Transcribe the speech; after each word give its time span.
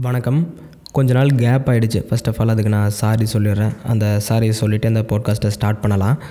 வணக்கம். 0.00 0.54
கொஞ்ச 0.92 1.12
நாள் 1.12 1.28
கேப் 1.28 1.68
ஆகிடுச்சு 1.68 2.06
ஃபர்ஸ்ட் 2.06 2.28
ஆஃப் 2.28 2.40
ஆல் 2.40 2.48
அதுக்கு 2.48 2.70
நான் 2.70 2.90
சாரி 2.90 3.26
சொல்லிடுறேன். 3.32 3.72
அந்த 3.86 4.20
சாரி 4.20 4.52
சொல்லிவிட்டு 4.52 4.88
அந்த 4.88 5.00
போட்காஸ்ட்டை 5.00 5.46
ஸ்டார்ட் 5.46 5.80
பண்ணலாம். 5.80 6.22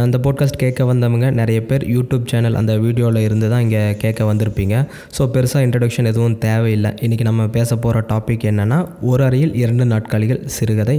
அந்த 0.00 0.18
போட்காஸ்ட் 0.24 0.58
கேட்க 0.62 0.82
வந்தவங்க 0.90 1.26
நிறைய 1.38 1.58
பேர் 1.70 1.82
யூடியூப் 1.94 2.28
சேனல் 2.30 2.54
அந்த 2.60 2.72
வீடியோவில் 2.84 3.18
இருந்து 3.24 3.46
தான் 3.52 3.62
இங்கே 3.64 3.80
கேட்க 4.02 4.20
வந்திருப்பீங்க. 4.28 4.74
ஸோ 5.16 5.22
பெருசாக 5.34 5.64
இன்ட்ரடக்ஷன் 5.66 6.08
எதுவும் 6.10 6.36
தேவையில்லை. 6.44 6.90
இன்றைக்கி 7.04 7.24
நம்ம 7.28 7.46
பேச 7.56 7.76
போகிற 7.84 8.00
டாபிக் 8.12 8.46
என்னென்னா 8.50 8.78
ஒரு 9.10 9.24
அறையில் 9.26 9.52
இரண்டு 9.62 9.86
நாட்காலிகள் 9.92 10.40
சிறுகதை 10.56 10.96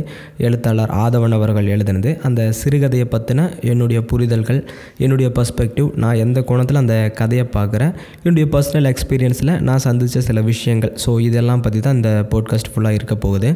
எழுத்தாளர் 0.48 0.94
ஆதவன் 1.04 1.36
அவர்கள் 1.38 1.72
எழுதினது. 1.76 2.12
அந்த 2.30 2.42
சிறுகதையை 2.62 3.08
பற்றின 3.16 3.48
என்னுடைய 3.72 4.02
புரிதல்கள் 4.12 4.62
என்னுடைய 5.06 5.30
பர்ஸ்பெக்டிவ் 5.40 5.90
நான் 6.04 6.22
எந்த 6.26 6.42
கோணத்தில் 6.52 6.82
அந்த 6.84 6.98
கதையை 7.22 7.48
பார்க்குறேன் 7.58 7.96
என்னுடைய 8.24 8.48
பர்சனல் 8.56 8.92
எக்ஸ்பீரியன்ஸில் 8.92 9.54
நான் 9.70 9.84
சந்தித்த 9.88 10.24
சில 10.30 10.42
விஷயங்கள். 10.52 10.94
ஸோ 11.06 11.14
இதெல்லாம் 11.30 11.66
பற்றி 11.68 11.82
தான் 11.88 11.98
இந்த 12.02 12.12
போட்காஸ்ட் 12.36 12.72
ஃபுல்லாக 12.74 13.00
இருக்க 13.00 13.18
போகுது. 13.26 13.52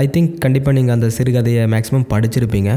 ஐ 0.00 0.04
திங்க் 0.14 0.34
கண்டிப்பாக 0.42 0.74
நீங்கள் 0.76 0.94
அந்த 0.96 1.06
சிறுகதையை 1.16 1.62
மேக்ஸிமம் 1.72 2.04
படிச்சிருப்பீங்க. 2.10 2.72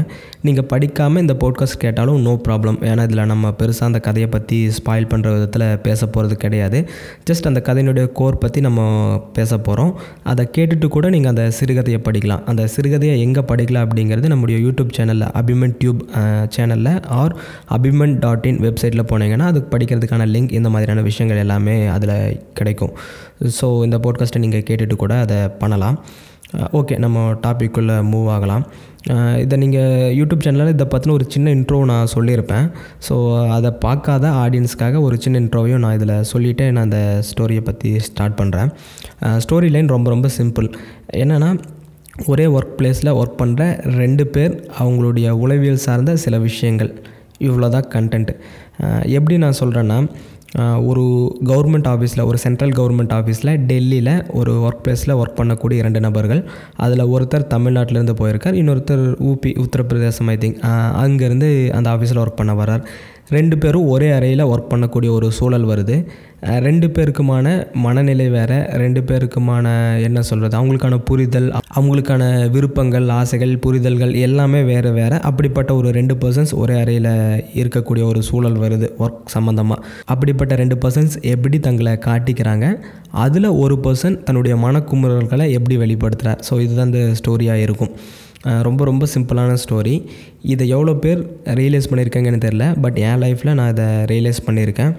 நீங்கள் 0.46 0.66
படிக்காமல் 0.72 1.22
இந்த 1.24 1.34
போட்காஸ்ட் 1.42 1.60
கேட்டாலும் 1.82 2.18
நோ 2.26 2.32
ப்ராப்ளம் 2.46 2.78
ஏன்னா 2.90 3.02
இதில் 3.08 3.30
நம்ம 3.32 3.52
பெருசாக 3.60 3.88
அந்த 3.90 4.00
கதையை 4.06 4.28
பற்றி 4.34 4.58
ஸ்பாயில் 4.78 5.08
பண்ணுற 5.12 5.28
விதத்தில் 5.34 5.64
பேச 5.86 6.06
போகிறது 6.14 6.36
கிடையாது. 6.44 6.78
ஜஸ்ட் 7.28 7.48
அந்த 7.50 7.60
கதையினுடைய 7.68 8.06
கோர் 8.18 8.40
பற்றி 8.44 8.60
நம்ம 8.68 8.80
பேச 9.38 9.58
போகிறோம் 9.68 9.92
அதை 10.32 10.44
கேட்டுட்டு 10.56 10.88
கூட 10.96 11.08
நீங்கள் 11.16 11.32
அந்த 11.34 11.44
சிறுகதையை 11.58 12.00
படிக்கலாம். 12.08 12.42
அந்த 12.52 12.64
சிறுகதையை 12.74 13.16
எங்கே 13.26 13.44
படிக்கலாம் 13.52 13.86
அப்படிங்கிறது 13.88 14.32
நம்முடைய 14.34 14.58
யூடியூப் 14.66 14.94
சேனலில் 14.98 15.28
அபிமன் 15.42 15.76
டியூப் 15.82 16.02
சேனலில் 16.56 16.92
ஆர் 17.20 17.36
அபிமன் 17.78 18.16
டாட் 18.24 18.48
இன் 18.52 18.60
வெப்சைட்டில் 18.66 19.08
போனீங்கன்னா 19.12 19.48
அதுக்கு 19.52 19.70
படிக்கிறதுக்கான 19.76 20.28
லிங்க் 20.34 20.58
இந்த 20.60 20.70
மாதிரியான 20.74 21.04
விஷயங்கள் 21.10 21.42
எல்லாமே 21.44 21.76
அதில் 21.96 22.16
கிடைக்கும். 22.60 22.92
ஸோ 23.60 23.68
இந்த 23.86 23.96
போட்காஸ்ட்டை 24.04 24.42
நீங்கள் 24.44 24.66
கேட்டுட்டு 24.68 24.96
கூட 25.04 25.14
அதை 25.24 25.38
பண்ணலாம். 25.62 25.98
ஓகே 26.78 26.94
நம்ம 27.04 27.18
டாபிக்குள்ளே 27.44 27.96
மூவ் 28.12 28.28
ஆகலாம். 28.34 28.64
இதை 29.42 29.56
நீங்கள் 29.62 30.12
யூடியூப் 30.18 30.44
சேனலில் 30.46 30.72
இதை 30.74 30.86
பற்றின 30.94 31.14
ஒரு 31.18 31.26
சின்ன 31.34 31.54
இன்ட்ரோ 31.56 31.78
நான் 31.90 32.12
சொல்லியிருப்பேன். 32.14 32.66
ஸோ 33.06 33.14
அதை 33.56 33.70
பார்க்காத 33.84 34.26
ஆடியன்ஸ்க்காக 34.42 35.00
ஒரு 35.06 35.16
சின்ன 35.24 35.40
இன்ட்ரோவையும் 35.42 35.82
நான் 35.84 35.96
இதில் 35.98 36.14
சொல்லிவிட்டு 36.32 36.66
நான் 36.74 36.86
அந்த 36.88 37.00
ஸ்டோரியை 37.30 37.62
பற்றி 37.68 37.92
ஸ்டார்ட் 38.08 38.38
பண்ணுறேன் 38.40 38.70
ஸ்டோரி 39.44 39.70
லைன் 39.76 39.94
ரொம்ப 39.96 40.10
ரொம்ப 40.14 40.30
சிம்பிள் 40.38 40.68
என்னென்னா 41.22 41.50
ஒரே 42.32 42.46
ஒர்க் 42.56 42.76
பிளேஸில் 42.78 43.16
ஒர்க் 43.20 43.40
பண்ணுற 43.42 43.62
ரெண்டு 44.00 44.26
பேர் 44.34 44.54
அவங்களுடைய 44.82 45.28
உளவியல் 45.44 45.84
சார்ந்த 45.86 46.16
சில 46.24 46.38
விஷயங்கள். 46.48 46.92
இவ்வளோ 47.46 47.68
தான் 47.74 47.88
கண்டென்ட் 47.94 48.32
எப்படி 49.16 49.36
நான் 49.44 49.60
சொல்கிறேன்னா 49.60 49.96
ஒரு 50.86 51.04
கவர்மெண்ட் 51.44 51.88
ஆஃபீஸில் 51.92 52.24
ஒரு 52.24 52.38
சென்ட்ரல் 52.38 52.70
கவர்மெண்ட் 52.70 53.14
ஆஃபீஸில் 53.18 53.52
டெல்லியில் 53.70 54.30
ஒரு 54.30 54.52
ஒர்க் 54.52 54.82
பிளேஸில் 54.84 55.14
ஒர்க் 55.20 55.38
பண்ணக்கூடிய 55.40 55.72
இரண்டு 55.72 56.00
நபர்கள். 56.00 56.42
அதில் 56.76 57.04
ஒருத்தர் 57.04 57.50
தமிழ்நாட்டிலேருந்து 57.54 58.16
போயிருக்கார் 58.20 58.58
இன்னொருத்தர் 58.60 59.04
ஊபி 59.30 59.52
உத்தரப்பிரதேசம் 59.64 60.30
ஐ 60.34 60.36
திங்க் 60.44 60.60
அங்கேருந்து 61.04 61.70
அந்த 61.70 61.90
ஆஃபீஸில் 61.90 62.22
ஒர்க் 62.24 62.40
பண்ண 62.42 62.52
வர்றார். 62.52 62.84
ரெண்டு 63.36 63.56
பேரும் 63.62 63.88
ஒரே 63.94 64.08
அறையில் 64.16 64.50
ஒர்க் 64.52 64.70
பண்ணக்கூடிய 64.72 65.10
ஒரு 65.18 65.26
சூழல் 65.38 65.66
வருது. 65.70 65.96
ரெண்டு 66.66 66.86
பேருக்குமான 66.94 67.46
மனநிலை 67.82 68.24
வேறு 68.36 68.56
ரெண்டு 68.82 69.00
பேருக்குமான 69.08 69.66
என்ன 70.06 70.22
சொல்கிறது 70.28 70.56
அவங்களுக்கான 70.60 70.96
புரிதல் 71.08 71.46
அவங்களுக்கான 71.78 72.22
விருப்பங்கள் 72.54 73.06
ஆசைகள் 73.18 73.52
புரிதல்கள் 73.64 74.14
எல்லாமே 74.26 74.60
வேறு 74.70 74.90
வேறு. 74.98 75.18
அப்படிப்பட்ட 75.28 75.70
ஒரு 75.80 75.90
ரெண்டு 75.98 76.16
பர்சன்ஸ் 76.22 76.54
ஒரே 76.62 76.76
அறையில் 76.82 77.10
இருக்கக்கூடிய 77.60 78.06
ஒரு 78.12 78.22
சூழல் 78.30 78.58
வருது 78.64 78.88
ஒர்க் 79.04 79.22
சம்மந்தமாக 79.36 79.84
அப்படிப்பட்ட 80.14 80.58
ரெண்டு 80.62 80.78
பர்சன்ஸ் 80.84 81.16
எப்படி 81.34 81.60
தங்களை 81.68 81.94
காட்டிக்கிறாங்க 82.08 82.66
அதில் 83.26 83.50
ஒரு 83.62 83.76
பர்சன் 83.86 84.18
தன்னுடைய 84.26 84.56
மனக்குமுறல்களை 84.66 85.46
எப்படி 85.58 85.76
வெளிப்படுத்துகிறார் 85.84 86.42
ஸோ 86.50 86.60
இதுதான் 86.66 86.90
இந்த 86.92 87.04
ஸ்டோரியாக 87.20 87.64
இருக்கும். 87.68 87.94
ரொம்ப 88.68 88.84
ரொம்ப 88.84 89.06
சிம்பிளான 89.14 89.56
ஸ்டோரி 89.64 89.96
இதை 90.52 90.64
எவ்வளோ 90.68 90.94
பேர் 91.04 91.20
ரியலைஸ் 91.60 91.90
பண்ணியிருக்காங்கன்னு 91.90 92.44
தெரில 92.46 92.66
பட் 92.80 92.96
என் 93.08 93.20
லைஃப்பில் 93.24 93.56
நான் 93.58 93.72
இதை 93.74 93.88
ரியலைஸ் 94.12 94.46
பண்ணியிருக்கேன் 94.46 94.94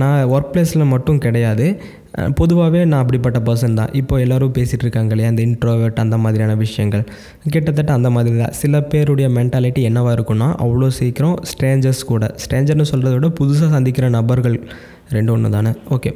நான் 0.00 0.28
ஒர்க் 0.32 0.50
பிளேஸில் 0.52 0.90
மட்டும் 0.92 1.18
கிடையாது. 1.18 1.64
பொதுவாகவே 2.38 2.80
நான் 2.84 3.02
அப்படிப்பட்ட 3.02 3.38
பர்சன் 3.38 3.76
தான். 3.78 3.90
இப்போ 4.00 4.14
எல்லோரும் 4.24 4.52
பேசிகிட்டு 4.58 4.84
இருக்காங்க 4.86 5.12
இல்லையா 5.14 5.30
அந்த 5.32 5.42
இன்ட்ரோவேர்ட் 5.42 6.02
அந்த 6.04 6.16
மாதிரியான 6.24 6.54
விஷயங்கள். 6.54 7.04
கிட்டத்தட்ட 7.54 7.92
அந்த 7.98 8.10
மாதிரி 8.10 8.36
தான். 8.42 8.54
சில 8.60 8.80
பேருடைய 8.92 9.28
மென்டாலிட்டி 9.38 9.82
என்னவாக 9.90 10.14
இருக்குன்னா 10.16 10.48
அவ்வளோ 10.64 10.88
சீக்கிரம் 10.98 11.36
ஸ்ட்ரேஞ்சர்ஸ் 11.52 12.02
கூட 12.12 12.26
ஸ்ட்ரேஞ்சர்னு 12.44 12.86
சொல்கிறத 12.92 13.14
விட 13.18 13.30
புதுசாக 13.40 13.70
சந்திக்கிற 13.76 14.08
நபர்கள் 14.18 14.58
ரெண்டு 15.16 15.30
ஒன்று 15.34 15.48
தானே 15.56 15.70
ஓகே 15.94 16.10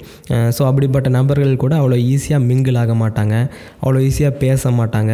ஸோ 0.56 0.62
அப்படிப்பட்ட 0.70 1.08
நபர்கள் 1.16 1.62
கூட 1.64 1.74
அவ்வளோ 1.80 1.96
ஈஸியாக 2.12 2.46
மிங்கிள் 2.50 2.78
ஆக 2.82 2.94
மாட்டாங்க. 3.02 3.34
அவ்வளோ 3.82 3.98
ஈஸியாக 4.08 4.34
பேச 4.44 4.70
மாட்டாங்க. 4.80 5.12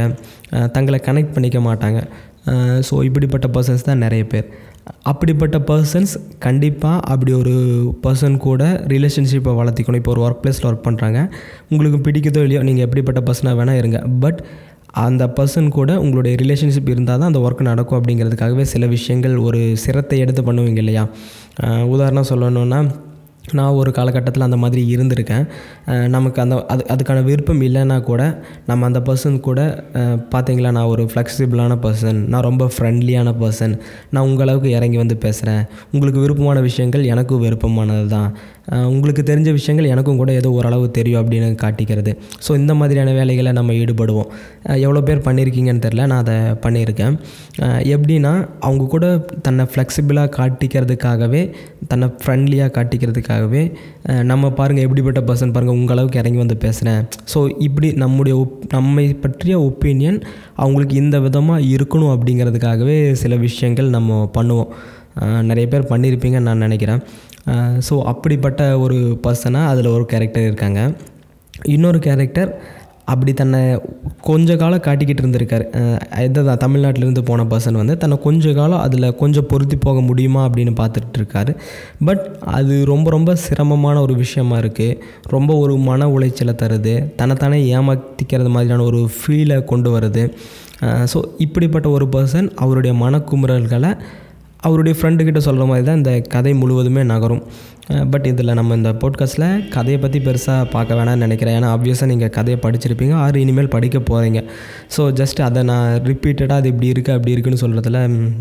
தங்களை 0.77 1.01
கனெக்ட் 1.09 1.35
பண்ணிக்க 1.37 1.61
மாட்டாங்க. 1.69 2.01
ஸோ 2.89 2.95
இப்படிப்பட்ட 3.09 3.47
பர்சன்ஸ் 3.57 3.89
தான் 3.89 4.03
நிறைய 4.05 4.23
பேர். 4.33 4.47
அப்படிப்பட்ட 5.11 5.57
பர்சன்ஸ் 5.69 6.13
கண்டிப்பாக 6.47 6.97
அப்படி 7.13 7.33
ஒரு 7.41 7.55
பர்சன் 8.05 8.37
கூட 8.47 8.63
ரிலேஷன்ஷிப்பை 8.93 9.53
வளர்த்திக்கணும். 9.61 10.01
இப்போ 10.03 10.13
ஒரு 10.15 10.23
ஒர்க் 10.27 10.43
பிளேஸில் 10.43 10.67
ஒர்க் 10.71 10.87
பண்ணுறாங்க 10.89 11.21
உங்களுக்கு 11.73 11.99
பிடிக்குதோ 12.07 12.43
இல்லையோ 12.47 12.63
நீங்கள் 12.69 12.87
எப்படிப்பட்ட 12.87 13.21
பர்சனாக 13.29 13.59
வேணால் 13.61 13.81
இருங்க. 13.83 14.01
பட் 14.25 14.41
அந்த 15.05 15.25
பர்சன் 15.37 15.69
கூட 15.77 15.91
உங்களுடைய 16.05 16.33
ரிலேஷன்ஷிப் 16.41 16.91
இருந்தால் 16.95 17.21
தான் 17.21 17.31
அந்த 17.31 17.41
ஒர்க் 17.47 17.63
நடக்கும் 17.71 17.99
அப்படிங்கிறதுக்காகவே 17.99 18.65
சில 18.73 18.87
விஷயங்கள் 18.97 19.37
ஒரு 19.47 19.61
சிரத்தை 19.85 20.19
எடுத்து 20.25 20.43
பண்ணுவீங்க 20.49 20.83
இல்லையா? 20.85 21.05
உதாரணம் 21.95 22.29
சொல்லணுன்னா 22.33 22.81
நான் 23.51 23.77
ஒரு 23.79 23.91
காலகட்டத்தில் 23.93 24.43
அந்த 24.43 24.57
மாதிரி 24.57 24.83
இருந்திருக்கேன். 24.97 25.45
நமக்கு 26.09 26.43
அந்த 26.43 26.57
அது 26.67 26.83
அதுக்கான 26.89 27.25
விருப்பம் 27.25 27.63
இல்லைன்னா 27.63 28.01
கூட 28.03 28.23
நம்ம 28.67 28.87
அந்த 28.87 29.01
பர்சன் 29.01 29.41
கூட 29.41 29.61
பார்த்தீங்களா 30.35 30.71
நான் 30.71 30.85
ஒரு 30.85 31.05
ஃப்ளெக்சிபிளான 31.11 31.77
பர்சன் 31.83 32.21
நான் 32.27 32.41
ரொம்ப 32.41 32.71
ஃப்ரெண்ட்லியான 32.77 33.35
பர்சன் 33.41 33.75
நான் 34.11 34.27
உங்களவுக்கு 34.29 34.71
இறங்கி 34.79 34.97
வந்து 34.97 35.17
பேசுகிறேன் 35.17 35.63
உங்களுக்கு 35.93 36.21
விருப்பமான 36.21 36.61
விஷயங்கள் 36.61 37.05
எனக்கும் 37.05 37.41
விருப்பமானது 37.41 38.09
தான் 38.09 38.31
உங்களுக்கு 38.93 39.23
தெரிஞ்ச 39.31 39.51
விஷயங்கள் 39.57 39.89
எனக்கும் 39.93 40.19
கூட 40.21 40.31
ஏதோ 40.41 40.49
ஓரளவு 40.59 40.87
தெரியும் 40.99 41.21
அப்படின்னு 41.21 41.49
காட்டிக்கிறது. 41.63 42.13
ஸோ 42.47 42.51
இந்த 42.61 42.73
மாதிரியான 42.81 43.13
வேலைகளை 43.19 43.53
நம்ம 43.59 43.75
ஈடுபடுவோம். 43.83 44.29
எவ்வளோ 44.85 45.01
பேர் 45.09 45.25
பண்ணியிருக்கீங்கன்னு 45.27 45.85
தெரில 45.87 46.07
நான் 46.13 46.23
அதை 46.25 46.37
பண்ணியிருக்கேன். 46.67 47.17
எப்படின்னா 47.95 48.33
அவங்க 48.69 48.87
கூட 48.95 49.07
தன்னை 49.49 49.67
ஃப்ளெக்சிபிளாக 49.73 50.33
காட்டிக்கிறதுக்காகவே 50.39 51.43
தன்னை 51.91 52.09
ஃப்ரெண்ட்லியாக 52.23 52.75
காட்டிக்கிறதுக்காகவே 52.77 53.65
நம்ம 54.31 54.53
பாருங்கள் 54.61 54.87
எப்படிப்பட்ட 54.87 55.23
பர்சன் 55.31 55.55
பாருங்கள் 55.57 55.79
உங்களவுக்கு 55.81 56.23
இறங்கி 56.23 56.41
வந்து 56.45 56.59
பேசுகிறேன் 56.67 57.03
ஸோ 57.35 57.41
இப்படி 57.69 57.91
நம்முடைய 58.05 58.37
ஒப் 58.45 58.57
நம்மை 58.77 59.07
பற்றிய 59.27 59.55
ஒப்பீனியன் 59.69 60.21
அவங்களுக்கு 60.63 60.97
இந்த 61.05 61.19
விதமாக 61.27 61.69
இருக்கணும் 61.75 62.15
அப்படிங்கிறதுக்காகவே 62.17 62.99
சில 63.25 63.37
விஷயங்கள் 63.47 63.95
நம்ம 63.99 64.25
பண்ணுவோம். 64.39 64.73
நிறைய 65.49 65.67
பேர் 65.73 65.91
பண்ணியிருப்பீங்கன்னு 65.91 66.49
நான் 66.49 66.65
நினைக்கிறேன். 66.67 67.01
ஸோ 67.89 67.95
அப்படிப்பட்ட 68.13 68.63
ஒரு 68.85 68.99
பர்சனாக 69.25 69.73
அதில் 69.73 69.95
ஒரு 69.97 70.07
கேரக்டர் 70.13 70.49
இருக்காங்க. 70.51 70.81
இன்னொரு 71.75 71.99
கேரக்டர் 72.07 72.53
அப்படி 73.13 73.33
தன்னை 73.33 73.61
கொஞ்ச 74.27 74.57
காலம் 74.57 74.85
காட்டிக்கிட்டு 74.85 75.23
இருந்திருக்காரு. 75.23 75.65
இதுதான் 76.27 76.61
தமிழ்நாட்டிலேருந்து 76.65 77.23
போன 77.31 77.45
பர்சன் 77.53 77.79
வந்து 77.81 77.95
தன்னை 78.03 78.17
கொஞ்ச 78.27 78.53
காலம் 78.53 78.83
அதில் 78.87 79.07
கொஞ்சம் 79.23 79.49
பொருத்தி 79.51 79.77
போக 79.77 80.01
முடியுமா 80.01 80.43
அப்படின்னு 80.49 80.73
பார்த்துட்டு 80.81 81.19
இருக்காரு. 81.21 81.53
பட் 82.09 82.23
அது 82.59 82.75
ரொம்ப 82.93 83.11
ரொம்ப 83.11 83.35
சிரமமான 83.47 83.97
ஒரு 84.01 84.15
விஷயமா 84.15 84.59
இருக்குது 84.59 84.99
ரொம்ப 85.35 85.55
ஒரு 85.65 85.77
மன 85.89 86.09
உளைச்சலை 86.17 86.55
தருது. 86.63 86.95
தன்னைத்தானே 87.17 87.61
ஏமாத்திக்கிறது 87.79 88.53
மாதிரியான 88.57 88.87
ஒரு 88.91 89.03
ஃபீலை 89.17 89.59
கொண்டு 89.65 89.91
வருது. 89.99 90.25
ஸோ 91.13 91.19
இப்படிப்பட்ட 91.39 91.89
ஒரு 91.89 92.09
பர்சன் 92.17 92.51
அவருடைய 92.55 92.95
மனக்குமுறல்களை 93.05 93.91
அவருடைய 94.67 94.95
ஃப்ரெண்டுக்கிட்ட 94.99 95.41
சொல்கிற 95.47 95.65
மாதிரி 95.69 95.85
தான் 95.87 96.01
இந்த 96.01 96.13
கதை 96.35 96.51
முழுவதுமே 96.63 97.03
நகரும். 97.13 97.41
பட் 98.13 98.27
இதில் 98.31 98.53
நம்ம 98.59 98.75
இந்த 98.79 98.91
போட்காஸ்ட்டில் 99.03 99.47
கதையை 99.75 99.99
பற்றி 100.03 100.19
பெருசாக 100.27 100.67
பார்க்க 100.75 100.99
வேணாம்னு 100.99 101.25
நினைக்கிறேன். 101.27 101.57
ஏன்னா 101.59 101.69
ஆப்வியஸாக 101.77 102.09
நீங்கள் 102.11 102.33
கதையை 102.37 102.59
படிச்சிருப்பீங்க. 102.65 103.15
ஆறு 103.25 103.41
இனிமேல் 103.45 103.71
படிக்க 103.75 103.99
போகிறீங்க 104.11 104.41
ஸோ 104.97 105.05
ஜஸ்ட் 105.21 105.41
அதை 105.49 105.63
நான் 105.71 105.89
ரிப்பீட்டடாக 106.11 106.61
அது 106.63 106.71
இப்படி 106.73 106.89
இருக்குது 106.95 107.17
அப்படி 107.19 107.35
இருக்குன்னு 107.37 107.63
சொல்கிறதுல 107.65 108.01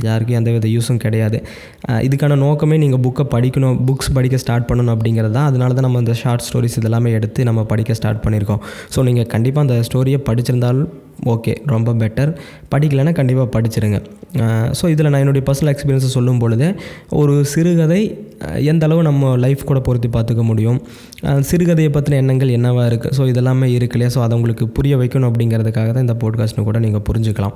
யாருக்கும் 0.10 0.40
எந்த 0.42 0.52
வித 0.56 0.70
யூஸும் 0.76 1.02
கிடையாது. 1.06 1.40
இதுக்கான 2.08 2.40
நோக்கமே 2.46 2.78
நீங்கள் 2.86 3.04
புக்கை 3.08 3.26
படிக்கணும் 3.36 3.80
புக்ஸ் 3.90 4.16
படிக்க 4.18 4.38
ஸ்டார்ட் 4.46 4.70
பண்ணணும் 4.72 4.96
அப்படிங்கிறது 4.96 5.36
தான். 5.40 5.50
அதனால 5.52 5.74
தான் 5.80 5.88
நம்ம 5.90 6.04
இந்த 6.06 6.16
ஷார்ட் 6.24 6.48
ஸ்டோரிஸ் 6.50 6.80
இதெல்லாமே 6.82 7.12
எடுத்து 7.20 7.50
நம்ம 7.52 7.64
படிக்க 7.74 8.00
ஸ்டார்ட் 8.02 8.24
பண்ணியிருக்கோம். 8.28 8.62
ஸோ 8.96 9.02
நீங்கள் 9.10 9.32
கண்டிப்பாக 9.36 9.68
அந்த 9.68 9.78
ஸ்டோரியை 9.90 10.22
படிச்சிருந்தாலும் 10.30 10.90
ஓகே 11.34 11.54
ரொம்ப 11.72 11.90
பெட்டர் 12.02 12.30
படிக்கலைன்னா 12.72 13.14
கண்டிப்பாக 13.20 13.48
படிச்சிருங்க. 13.56 13.98
ஸோ 14.80 14.86
இதில் 14.94 15.10
நான் 15.12 15.24
என்னுடைய 15.24 15.44
பர்சனல் 15.48 15.72
எக்ஸ்பீரியன்ஸை 15.74 16.10
சொல்லும் 16.18 16.40
பொழுது 16.44 16.68
ஒரு 17.22 17.34
சிறுகதை 17.54 18.02
எந்த 18.72 18.86
அளவு 18.88 19.02
நம்ம 19.10 19.32
லைஃப் 19.46 19.64
கூட 19.72 19.80
பொருத்தி 19.88 20.10
பார்த்துக்க 20.16 20.44
முடியும் 20.52 20.80
சிறுகதையை 21.50 21.92
பற்றின 21.98 22.20
எண்ணங்கள் 22.24 22.56
என்னவாக 22.58 22.86
இருக்குது 22.92 23.16
ஸோ 23.18 23.26
இதெல்லாமே 23.34 23.70
இருக்கு 23.78 23.98
இல்லையா? 23.98 24.14
ஸோ 24.16 24.22
அதை 24.26 24.36
உங்களுக்கு 24.40 24.68
புரிய 24.78 24.96
வைக்கணும் 25.02 25.30
அப்படிங்கிறதுக்காக 25.32 25.92
தான் 25.98 26.06
இந்த 26.08 26.18
போட்காஸ்ட்னு 26.24 26.68
கூட 26.70 26.80
நீங்கள் 26.86 27.06
புரிஞ்சுக்கலாம். 27.10 27.56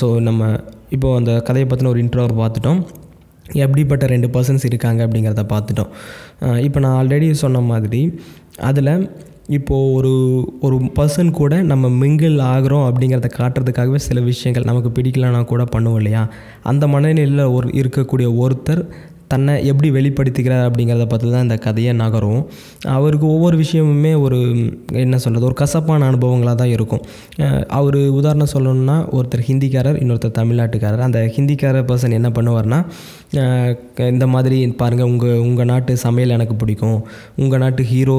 ஸோ 0.00 0.06
நம்ம 0.28 0.52
இப்போது 0.96 1.16
அந்த 1.20 1.32
கதையை 1.48 1.66
பற்றின 1.72 1.90
ஒரு 1.94 2.02
இன்ட்ரோவர் 2.04 2.40
பார்த்துட்டோம். 2.42 2.80
எப்படிப்பட்ட 3.64 4.04
ரெண்டு 4.12 4.28
பர்சன்ஸ் 4.34 4.64
இருக்காங்க 4.68 5.00
அப்படிங்கிறத 5.06 5.42
பார்த்துட்டோம். 5.52 5.90
இப்போ 6.66 6.78
நான் 6.84 6.96
ஆல்ரெடி 7.00 7.26
சொன்ன 7.44 7.62
மாதிரி 7.72 8.00
அதில் 8.70 8.92
இப்போது 9.58 9.92
ஒரு 9.96 10.12
ஒரு 10.60 10.76
பர்சன் 10.98 11.30
கூட 11.40 11.54
நம்ம 11.70 11.88
மிங்கிள் 12.02 12.36
ஆகிறோம் 12.52 12.86
அப்படிங்கிறத 12.88 13.30
காட்டுறதுக்காகவே 13.38 14.00
சில 14.08 14.20
விஷயங்கள் 14.32 14.68
நமக்கு 14.70 14.90
பிடிக்கலனா 14.96 15.40
கூட 15.44 15.64
பண்ணுவோம் 15.76 16.00
இல்லையா? 16.02 16.24
அந்த 16.72 16.86
மனநிலையில் 16.94 17.52
ஒரு 17.56 17.68
இருக்கக்கூடிய 17.82 18.28
ஒருத்தர் 18.42 18.84
தன்னை 19.32 19.52
எப்படி 19.70 19.88
வெளிப்படுத்திக்கிறார் 19.90 20.64
அப்படிங்கிறத 20.68 21.04
பார்த்து 21.10 21.30
தான் 21.34 21.44
இந்த 21.46 21.56
கதையை 21.66 21.92
நகரும். 22.00 22.40
அவருக்கு 22.96 23.26
ஒவ்வொரு 23.34 23.56
விஷயமுமே 23.62 24.12
ஒரு 24.24 24.38
என்ன 25.04 25.18
சொல்கிறது 25.18 25.48
ஒரு 25.50 25.56
கசப்பான 25.60 26.08
அனுபவங்களாக 26.10 26.56
தான் 26.62 26.72
இருக்கும். 26.76 27.02
அவர் 27.78 27.98
உதாரணம் 28.18 28.52
சொல்லணும்னா 28.54 28.96
ஒருத்தர் 29.18 29.46
ஹிந்திக்காரர் 29.48 30.00
இன்னொருத்தர் 30.02 30.36
தமிழ்நாட்டுக்காரர். 30.40 31.06
அந்த 31.08 31.20
ஹிந்திக்காரர் 31.36 31.88
பர்சன் 31.90 32.18
என்ன 32.18 32.30
பண்ணுவார்னா 32.38 32.80
இந்த 34.12 34.24
மாதிரி 34.32 34.56
பாருங்கள் 34.80 35.08
உங்கள் 35.10 35.38
உங்கள் 35.46 35.68
நாட்டு 35.70 35.92
சமையல் 36.02 36.34
எனக்கு 36.36 36.54
பிடிக்கும். 36.62 36.98
உங்கள் 37.42 37.62
நாட்டு 37.62 37.82
ஹீரோ 37.90 38.16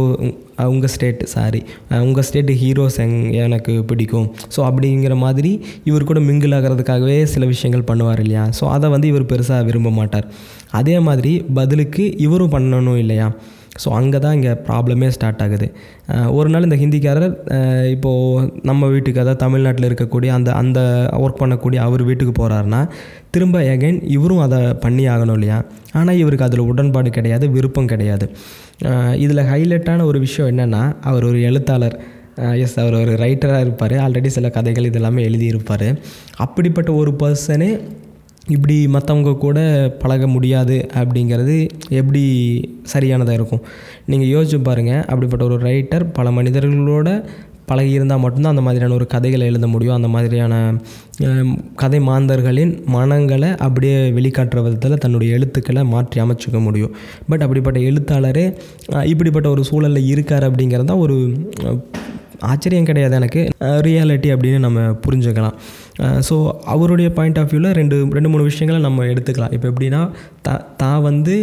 உங்கள் 0.73 0.91
ஸ்டேட் 0.93 1.21
சாரி 1.33 1.61
உங்கள் 2.07 2.25
ஸ்டேட்டு 2.27 2.53
ஹீரோஸ் 2.61 2.97
எங் 3.05 3.17
எனக்கு 3.45 3.73
பிடிக்கும். 3.91 4.27
ஸோ 4.55 4.59
அப்படிங்கிற 4.69 5.15
மாதிரி 5.25 5.51
இவர் 5.89 6.09
கூட 6.11 6.21
மிங்கிள் 6.29 6.55
ஆகிறதுக்காகவே 6.57 7.17
சில 7.33 7.45
விஷயங்கள் 7.53 7.87
பண்ணுவார் 7.91 8.23
இல்லையா? 8.25 8.45
ஸோ 8.59 8.63
அதை 8.75 8.89
வந்து 8.95 9.09
இவர் 9.13 9.29
பெருசாக 9.33 9.67
விரும்ப 9.69 9.91
மாட்டார். 9.99 10.27
அதே 10.81 10.95
மாதிரி 11.09 11.33
பதிலுக்கு 11.59 12.05
இவரும் 12.27 12.55
பண்ணணும் 12.55 13.01
இல்லையா? 13.03 13.27
ஸோ 13.81 13.89
அங்கே 13.99 14.19
தான் 14.23 14.35
இங்கே 14.37 14.51
ப்ராப்ளமே 14.67 15.07
ஸ்டார்ட் 15.15 15.41
ஆகுது. 15.43 15.67
ஒரு 16.37 16.49
நாள் 16.53 16.65
இந்த 16.67 16.77
ஹிந்திக்காரர் 16.81 17.35
இப்போது 17.93 18.49
நம்ம 18.69 18.87
வீட்டுக்கு 18.93 19.21
அதாவது 19.23 19.41
தமிழ்நாட்டில் 19.43 19.87
இருக்கக்கூடிய 19.89 20.31
அந்த 20.37 20.49
அந்த 20.61 20.79
ஒர்க் 21.23 21.41
பண்ணக்கூடிய 21.41 21.79
அவர் 21.87 22.03
வீட்டுக்கு 22.09 22.33
போகிறாருன்னா 22.41 22.81
திரும்ப 23.35 23.59
எகைன் 23.75 23.99
இவரும் 24.15 24.43
அதை 24.45 24.59
பண்ணி 24.85 25.05
ஆகணும் 25.13 25.37
இல்லையா? 25.39 25.57
ஆனால் 25.99 26.19
இவருக்கு 26.23 26.47
அதில் 26.47 26.69
உடன்பாடு 26.71 27.11
கிடையாது 27.17 27.47
விருப்பம் 27.55 27.91
கிடையாது. 27.93 28.27
இதில் 29.25 29.47
ஹைலைட்டான 29.51 30.05
ஒரு 30.11 30.21
விஷயம் 30.25 30.51
என்னென்னா 30.53 30.83
அவர் 31.11 31.27
ஒரு 31.31 31.41
எழுத்தாளர். 31.49 31.97
எஸ் 32.65 32.77
அவர் 32.83 32.95
ஒரு 33.01 33.15
ரைட்டராக 33.23 33.65
இருப்பார். 33.65 33.93
ஆல்ரெடி 34.05 34.29
சில 34.37 34.47
கதைகள் 34.55 34.89
இதெல்லாமே 34.91 35.21
எழுதியிருப்பார். 35.29 35.89
அப்படிப்பட்ட 36.45 36.89
ஒரு 37.01 37.11
பர்சனே 37.23 37.71
இப்படி 38.47 38.87
மற்றவங்க 38.87 39.37
கூட 39.37 39.59
பழக 39.99 40.27
முடியாது 40.27 40.87
அப்படிங்கிறது 40.93 41.69
எப்படி 41.89 42.23
சரியானதாக 42.83 43.37
இருக்கும்? 43.39 43.61
நீங்கள் 44.05 44.31
யோசிச்சு 44.33 44.63
பாருங்கள் 44.63 45.05
அப்படிப்பட்ட 45.05 45.45
ஒரு 45.45 45.57
ரைட்டர் 45.57 46.05
பல 46.13 46.29
மனிதர்களோட 46.31 47.25
பழகி 47.65 47.91
இருந்தால் 47.91 48.19
மட்டும்தான் 48.19 48.51
அந்த 48.51 48.63
மாதிரியான 48.63 48.93
ஒரு 48.93 49.05
கதைகளை 49.07 49.47
எழுத 49.47 49.67
முடியும். 49.67 49.95
அந்த 49.95 50.07
மாதிரியான 50.07 50.75
கதை 51.75 51.99
மாந்தர்களின் 51.99 52.83
மனங்களை 52.85 53.49
அப்படியே 53.55 54.11
வெளிக்காட்டுற 54.11 54.61
விதத்தில் 54.63 54.97
தன்னுடைய 54.97 55.33
எழுத்துக்களை 55.33 55.83
மாற்றி 55.83 56.21
அமைச்சுக்க 56.21 56.61
முடியும். 56.61 56.95
பட் 57.29 57.41
அப்படிப்பட்ட 57.41 57.79
எழுத்தாளரே 57.79 58.55
இப்படிப்பட்ட 59.03 59.49
ஒரு 59.49 59.63
சூழலில் 59.63 60.05
இருக்கார் 60.05 60.51
அப்படிங்கிறது 60.51 60.83
தான் 60.83 61.03
ஒரு 61.05 61.17
ஆச்சரியம் 62.49 62.87
கிடையாது 62.89 63.15
எனக்கு. 63.19 63.41
ரியாலிட்டி 63.87 64.29
அப்படின்னு 64.35 64.59
நம்ம 64.65 64.79
புரிஞ்சுக்கலாம். 65.05 65.55
ஸோ 66.27 66.35
அவருடைய 66.73 67.09
பாயிண்ட் 67.17 67.39
ஆஃப் 67.41 67.51
வியூவில் 67.53 67.75
ரெண்டு 67.79 67.97
ரெண்டு 68.17 68.31
மூணு 68.33 68.43
விஷயங்களை 68.49 68.79
நம்ம 68.87 69.05
எடுத்துக்கலாம். 69.11 69.53
இப்போ 69.57 69.67
எப்படின்னா 69.71 70.01
த 70.47 70.57
தான் 70.81 71.03
வந்து 71.09 71.35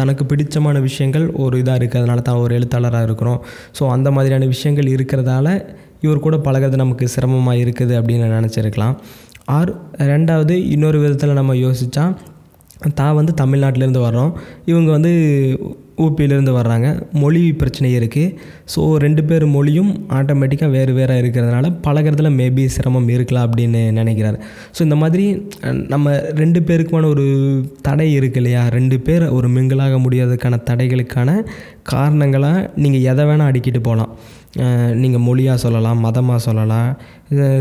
தனக்கு 0.00 0.24
பிடிச்சமான 0.32 0.80
விஷயங்கள் 0.88 1.26
ஒரு 1.44 1.60
இதாக 1.62 1.78
இருக்குது 1.80 2.02
அதனால 2.02 2.24
தான் 2.30 2.40
ஒரு 2.44 2.54
எழுத்தாளராக 2.58 3.08
இருக்கிறோம். 3.08 3.40
ஸோ 3.78 3.84
அந்த 3.96 4.10
மாதிரியான 4.16 4.48
விஷயங்கள் 4.54 4.92
இருக்கிறதால 4.96 5.48
இவர் 6.06 6.24
கூட 6.26 6.36
பழகிறது 6.48 6.82
நமக்கு 6.84 7.06
சிரமமாக 7.14 7.62
இருக்குது 7.64 7.94
அப்படின்னு 8.00 8.34
நினச்சிருக்கலாம். 8.38 8.94
ஆர் 9.56 9.72
ரெண்டாவது 10.12 10.54
இன்னொரு 10.74 10.98
விதத்தில் 11.04 11.38
நம்ம 11.40 11.54
யோசித்தா 11.66 12.04
தான் 13.00 13.16
வந்து 13.18 13.32
தமிழ்நாட்டிலேருந்து 13.40 14.02
வர்றோம். 14.04 14.30
இவங்க 14.70 14.90
வந்து 14.96 15.12
ஊபியிலேருந்து 16.04 16.52
வர்றாங்க. 16.58 16.88
மொழி 17.22 17.42
பிரச்சனை 17.60 17.90
இருக்குது 17.98 18.34
ஸோ 18.74 18.80
ரெண்டு 19.04 19.22
பேர் 19.28 19.44
மொழியும் 19.56 19.92
ஆட்டோமேட்டிக்காக 20.18 20.74
வேறு 20.76 20.92
வேறாக 20.98 21.22
இருக்கிறதுனால 21.22 21.72
பழகிறதுல 21.86 22.30
மேபி 22.40 22.64
சிரமம் 22.76 23.08
இருக்கலாம் 23.16 23.46
அப்படின்னு 23.48 23.82
நினைக்கிறாரு. 24.00 24.38
ஸோ 24.76 24.80
இந்த 24.88 24.98
மாதிரி 25.02 25.26
நம்ம 25.94 26.16
ரெண்டு 26.42 26.62
பேருக்குமான 26.68 27.08
ஒரு 27.14 27.26
தடை 27.88 28.08
இருக்கு 28.18 28.40
இல்லையா? 28.42 28.64
ரெண்டு 28.78 28.98
பேர் 29.06 29.26
ஒரு 29.38 29.48
மிங்கிளாக 29.56 29.96
முடியாததுக்கான 30.06 30.60
தடைகளுக்கான 30.70 31.30
காரணங்களாக 31.92 32.66
நீங்கள் 32.84 33.06
எதை 33.12 33.24
வேணால் 33.30 33.50
அடிக்கிட்டு 33.50 33.80
போகலாம் 33.88 34.12
நீங்கள் 35.02 35.24
மொழியாக 35.26 35.62
சொல்லலாம் 35.64 36.00
மதமாக 36.04 36.40
சொல்லலாம் 36.46 36.88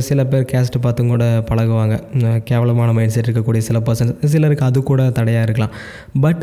சில 0.07 0.21
பேர் 0.31 0.45
கேஸ்ட்டு 0.51 0.79
பார்த்தும் 0.83 1.11
கூட 1.13 1.25
பழகுவாங்க. 1.49 1.95
கேவலமான 2.49 2.93
மைண்ட் 2.97 3.13
செட் 3.15 3.27
இருக்கக்கூடிய 3.27 3.61
சில 3.67 3.79
பர்சன் 3.87 4.13
சிலருக்கு 4.33 4.65
அது 4.67 4.79
கூட 4.89 5.01
தடையாக 5.17 5.45
இருக்கலாம். 5.47 5.73
பட் 6.23 6.41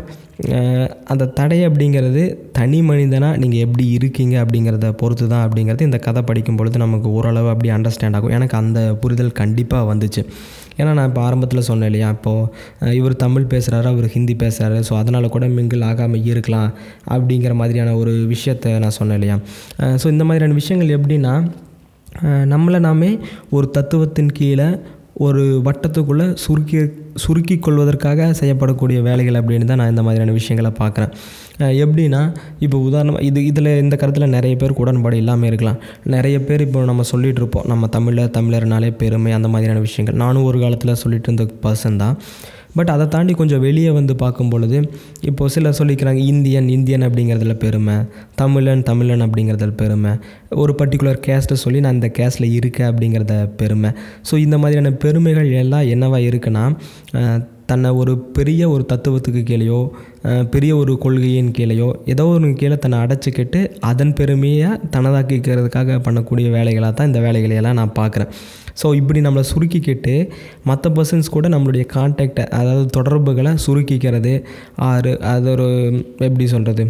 அந்த 1.11 1.27
தடை 1.39 1.57
அப்படிங்கிறது 1.67 2.23
தனி 2.57 2.79
மனிதனாக 2.89 3.39
நீங்கள் 3.43 3.63
எப்படி 3.65 3.85
இருக்கீங்க 3.97 4.35
அப்படிங்கிறத 4.43 4.91
பொறுத்து 5.01 5.25
தான் 5.33 5.43
அப்படிங்கிறது 5.47 5.87
இந்த 5.89 5.99
கதை 6.07 6.23
படிக்கும் 6.29 6.59
பொழுது 6.61 6.83
நமக்கு 6.85 7.09
ஓரளவு 7.17 7.49
அப்படி 7.53 7.71
அண்டர்ஸ்டாண்ட் 7.77 8.17
ஆகும். 8.19 8.33
எனக்கு 8.37 8.57
அந்த 8.61 8.79
புரிதல் 9.03 9.37
கண்டிப்பாக 9.41 9.89
வந்துச்சு. 9.91 10.23
ஏன்னா 10.79 10.91
நான் 10.97 11.07
இப்போ 11.11 11.21
ஆரம்பத்தில் 11.27 11.67
சொன்னேன் 11.67 11.89
இல்லையா? 11.91 12.09
இப்போது 12.15 12.95
இவர் 13.01 13.21
தமிழ் 13.25 13.51
பேசுகிறாரு 13.53 13.87
அவர் 13.93 14.07
ஹிந்தி 14.15 14.33
பேசுகிறாரு 14.43 14.79
ஸோ 14.89 14.95
அதனால் 15.01 15.33
கூட 15.35 15.45
மிங்கிள் 15.57 15.85
ஆகாமல் 15.91 16.25
இருக்கலாம் 16.33 16.69
அப்படிங்கிற 17.13 17.53
மாதிரியான 17.61 17.95
ஒரு 18.01 18.13
விஷயத்தை 18.33 18.71
நான் 18.83 18.97
சொன்னேன் 18.99 19.17
இல்லையா? 19.21 19.37
ஸோ 20.01 20.07
இந்த 20.15 20.25
மாதிரியான 20.29 20.57
விஷயங்கள் 20.61 20.97
எப்படின்னா 20.99 21.33
நம்மளை 22.53 22.79
நாமே 22.89 23.11
ஒரு 23.49 23.67
தத்துவத்தின் 23.77 24.37
கீழே 24.39 24.69
ஒரு 25.25 25.43
வட்டத்துக்குள்ளே 25.65 26.25
சுருக்கி 26.41 26.79
சுருக்கி 27.23 27.55
கொள்வதற்காக 27.59 28.27
செய்யப்படக்கூடிய 28.39 28.97
வேலைகள் 29.07 29.39
அப்படின்னு 29.39 29.67
தான் 29.69 29.79
நான் 29.81 29.91
இந்த 29.93 30.03
மாதிரியான 30.07 30.35
விஷயங்களை 30.37 30.71
பார்க்குறேன். 30.81 31.13
எப்படின்னா 31.83 32.19
இப்போ 32.65 32.77
உதாரணமாக 32.87 33.23
இது 33.29 33.39
இதில் 33.45 33.71
இந்த 33.83 33.95
கருத்தில் 34.01 34.35
நிறைய 34.35 34.55
பேருக்கு 34.55 34.83
உடன்பாடு 34.85 35.17
இல்லாமல் 35.21 35.49
இருக்கலாம். 35.49 35.79
நிறைய 36.15 36.39
பேர் 36.49 36.65
இப்போ 36.67 36.83
நம்ம 36.91 37.05
சொல்லிகிட்டு 37.13 37.41
இருப்போம் 37.43 37.67
நம்ம 37.71 37.87
தமிழில் 37.95 38.33
தமிழர்னாலே 38.37 38.91
பெருமை 39.01 39.33
அந்த 39.37 39.49
மாதிரியான 39.53 39.81
விஷயங்கள். 39.87 40.19
நானும் 40.23 40.43
ஒரு 40.43 40.59
காலத்தில் 40.65 41.01
சொல்லிட்டு 41.03 41.29
இருந்த 41.31 41.47
பர்சன் 41.65 42.01
தான். 42.03 42.17
பட் 42.75 42.89
அதை 42.89 43.07
தாண்டி 43.07 43.33
கொஞ்சம் 43.33 43.59
வெளியே 43.59 43.89
வந்து 43.89 44.15
பார்க்கும் 44.15 44.49
பொழுது 44.49 44.89
இப்போது 45.21 45.53
சிலர் 45.53 45.77
சொல்லிக்கிறாங்க 45.79 46.21
இந்தியன் 46.33 46.67
இந்தியன் 46.67 47.01
அப்படிங்கிறதுல 47.01 47.53
பெருமை 47.53 47.95
தமிழன் 48.35 48.83
தமிழன் 48.83 49.21
அப்படிங்கிறதுல 49.21 49.73
பெருமை. 49.77 50.11
ஒரு 50.49 50.75
பர்டிகுலர் 50.77 51.21
கேஸ்ட்டை 51.27 51.53
சொல்லி 51.53 51.79
நான் 51.79 51.93
இந்த 51.93 52.11
கேஸ்ட்டில் 52.17 52.51
இருக்கேன் 52.51 52.93
அப்படிங்கிறத 52.93 53.49
பெருமை. 53.57 53.91
ஸோ 54.31 54.37
இந்த 54.37 54.57
மாதிரியான 54.57 54.95
பெருமைகள் 54.95 55.51
எல்லாம் 55.51 55.87
என்னவாக 55.87 56.23
இருக்குன்னா 56.23 56.65
தன்னை 57.67 57.89
ஒரு 57.91 58.17
பெரிய 58.17 58.69
ஒரு 58.69 58.85
தத்துவத்துக்கு 58.93 59.41
கீழேயோ 59.43 59.89
பெரிய 60.51 60.75
ஒரு 60.75 60.97
கொள்கையின் 60.97 61.51
கீழேயோ 61.51 61.93
ஏதோ 62.05 62.25
ஒரு 62.25 62.53
கீழே 62.53 62.77
தன்னை 62.77 62.99
அடைச்சிக்கிட்டு 62.99 63.75
அதன் 63.79 64.13
பெருமையை 64.13 64.67
தனதாக்கிக்கிறதுக்காக 64.67 65.97
பண்ணக்கூடிய 65.97 66.49
வேலைகளாக 66.49 66.93
தான் 66.93 67.07
இந்த 67.07 67.19
வேலைகளையெல்லாம் 67.19 67.73
நான் 67.73 67.97
பார்க்குறேன் 67.99 68.31
ஸோ 68.83 68.95
இப்படி 68.95 69.19
நம்மளை 69.21 69.43
சுருக்கிக்கிட்டு 69.55 70.29
மற்ற 70.63 70.89
பர்சன்ஸ் 70.89 71.29
கூட 71.29 71.47
நம்மளுடைய 71.49 71.85
கான்டாக்டை 71.93 72.45
அதாவது 72.49 72.85
தொடர்புகளை 72.85 73.53
சுருக்கிக்கிறது. 73.65 74.43
ஆறு 74.75 75.19
அது 75.19 75.51
ஒரு 75.51 75.67
எப்படி 76.17 76.47
சொல்கிறது 76.47 76.85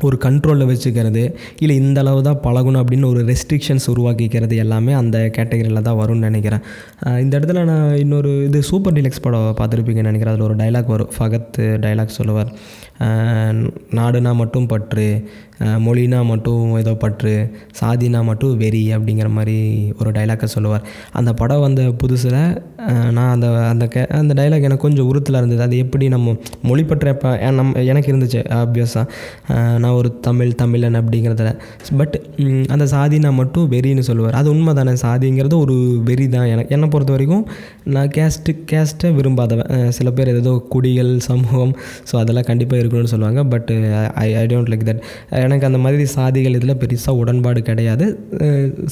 ஒரு 0.00 0.18
கண்ட்ரோலில் 0.22 0.70
வச்சுக்கிறது 0.70 1.34
இல்லை 1.58 1.76
இந்த 1.76 2.00
அளவு 2.00 2.22
தான் 2.22 2.40
பழகணும் 2.42 2.82
அப்படின்னு 2.82 3.06
ஒரு 3.06 3.24
ரெஸ்ட்ரிக்ஷன்ஸ் 3.24 3.86
உருவாக்கிக்கிறது 3.86 4.56
எல்லாமே 4.56 4.92
அந்த 4.92 5.30
கேட்டகரியில் 5.36 5.82
தான் 5.82 5.98
வரும்னு 5.98 6.26
நினைக்கிறேன். 6.28 6.60
இந்த 7.20 7.38
இடத்துல 7.38 7.64
நான் 7.64 7.96
இன்னொரு 7.96 8.44
இது 8.44 8.62
சூப்பர் 8.62 8.92
டிலக்ஸ் 8.92 9.22
படம் 9.22 9.54
பார்த்துருப்பீங்கன்னு 9.60 10.10
நினைக்கிறேன். 10.10 10.34
அதில் 10.34 10.46
ஒரு 10.48 10.56
டைலாக் 10.56 10.86
வரும். 10.86 11.12
ஃபகத் 11.18 11.60
டைலாக் 11.84 12.16
சொல்லுவார். 12.18 12.52
நாடுனா 13.90 14.34
மட்டும் 14.34 14.66
பற்று 14.66 15.30
மொழினா 15.84 16.20
மட்டும் 16.30 16.62
ஏதோ 16.78 16.92
பற்று 17.02 17.32
சாதினா 17.80 18.20
மட்டும் 18.28 18.54
வெறி 18.62 18.80
அப்படிங்கிற 18.94 19.28
மாதிரி 19.36 19.58
ஒரு 20.00 20.10
டைலாக்கை 20.16 20.46
சொல்லுவார். 20.54 20.86
அந்த 21.18 21.30
படம் 21.40 21.62
வந்த 21.64 21.82
புதுசில் 22.00 22.38
நான் 23.16 23.30
அந்த 23.34 23.48
அந்த 23.72 23.84
கே 23.92 24.00
அந்த 24.20 24.32
டைலாக் 24.38 24.66
எனக்கு 24.68 24.84
கொஞ்சம் 24.86 25.08
உறுத்தலாக 25.10 25.40
இருந்தது. 25.42 25.62
அது 25.66 25.76
எப்படி 25.84 26.06
நம்ம 26.14 26.34
மொழிப்பற்ற 26.68 27.12
இப்போ 27.16 27.30
நம்ம 27.58 27.82
எனக்கு 27.92 28.10
இருந்துச்சு 28.12 28.40
ஆப்வியஸாக 28.60 29.78
நான் 29.82 29.96
ஒரு 30.00 30.10
தமிழ் 30.28 30.50
தமிழன் 30.62 30.98
அப்படிங்கிறதுல. 31.00 31.52
பட் 32.00 32.16
அந்த 32.76 32.84
சாதினா 32.94 33.32
மட்டும் 33.40 33.68
வெறின்னு 33.74 34.04
சொல்லுவார். 34.08 34.38
அது 34.40 34.50
உண்மை 34.54 34.74
தானே 34.80 34.94
சாதிங்கிறது 35.06 35.56
ஒரு 35.64 35.76
வெறி 36.10 36.28
தான். 36.36 36.48
எனக்கு 36.54 36.74
என்னை 36.78 36.88
பொறுத்த 36.94 37.16
வரைக்கும் 37.16 37.46
நான் 37.96 38.12
கேஸ்ட்டு 38.18 38.56
கேஸ்ட்டை 38.72 39.10
விரும்பாதவன். 39.20 39.72
சில 40.00 40.10
பேர் 40.18 40.32
ஏதோ 40.34 40.54
குடிகள் 40.74 41.12
சமூகம் 41.30 41.74
ஸோ 42.10 42.16
அதெல்லாம் 42.24 42.48
கண்டிப்பாக 42.50 42.82
இருக்கணும்னு 42.82 43.14
சொல்லுவாங்க. 43.14 43.40
But 43.54 43.72
I 44.26 44.28
I 44.42 44.44
don't 44.52 44.70
like 44.72 44.86
that 44.90 45.02
எனக்கு 45.44 45.66
அந்த 45.68 45.78
மாதிரி 45.84 46.04
சாதிகள் 46.16 46.56
இதில் 46.58 46.78
பெருசாக 46.82 47.20
உடன்பாடு 47.22 47.60
கிடையாது. 47.68 48.06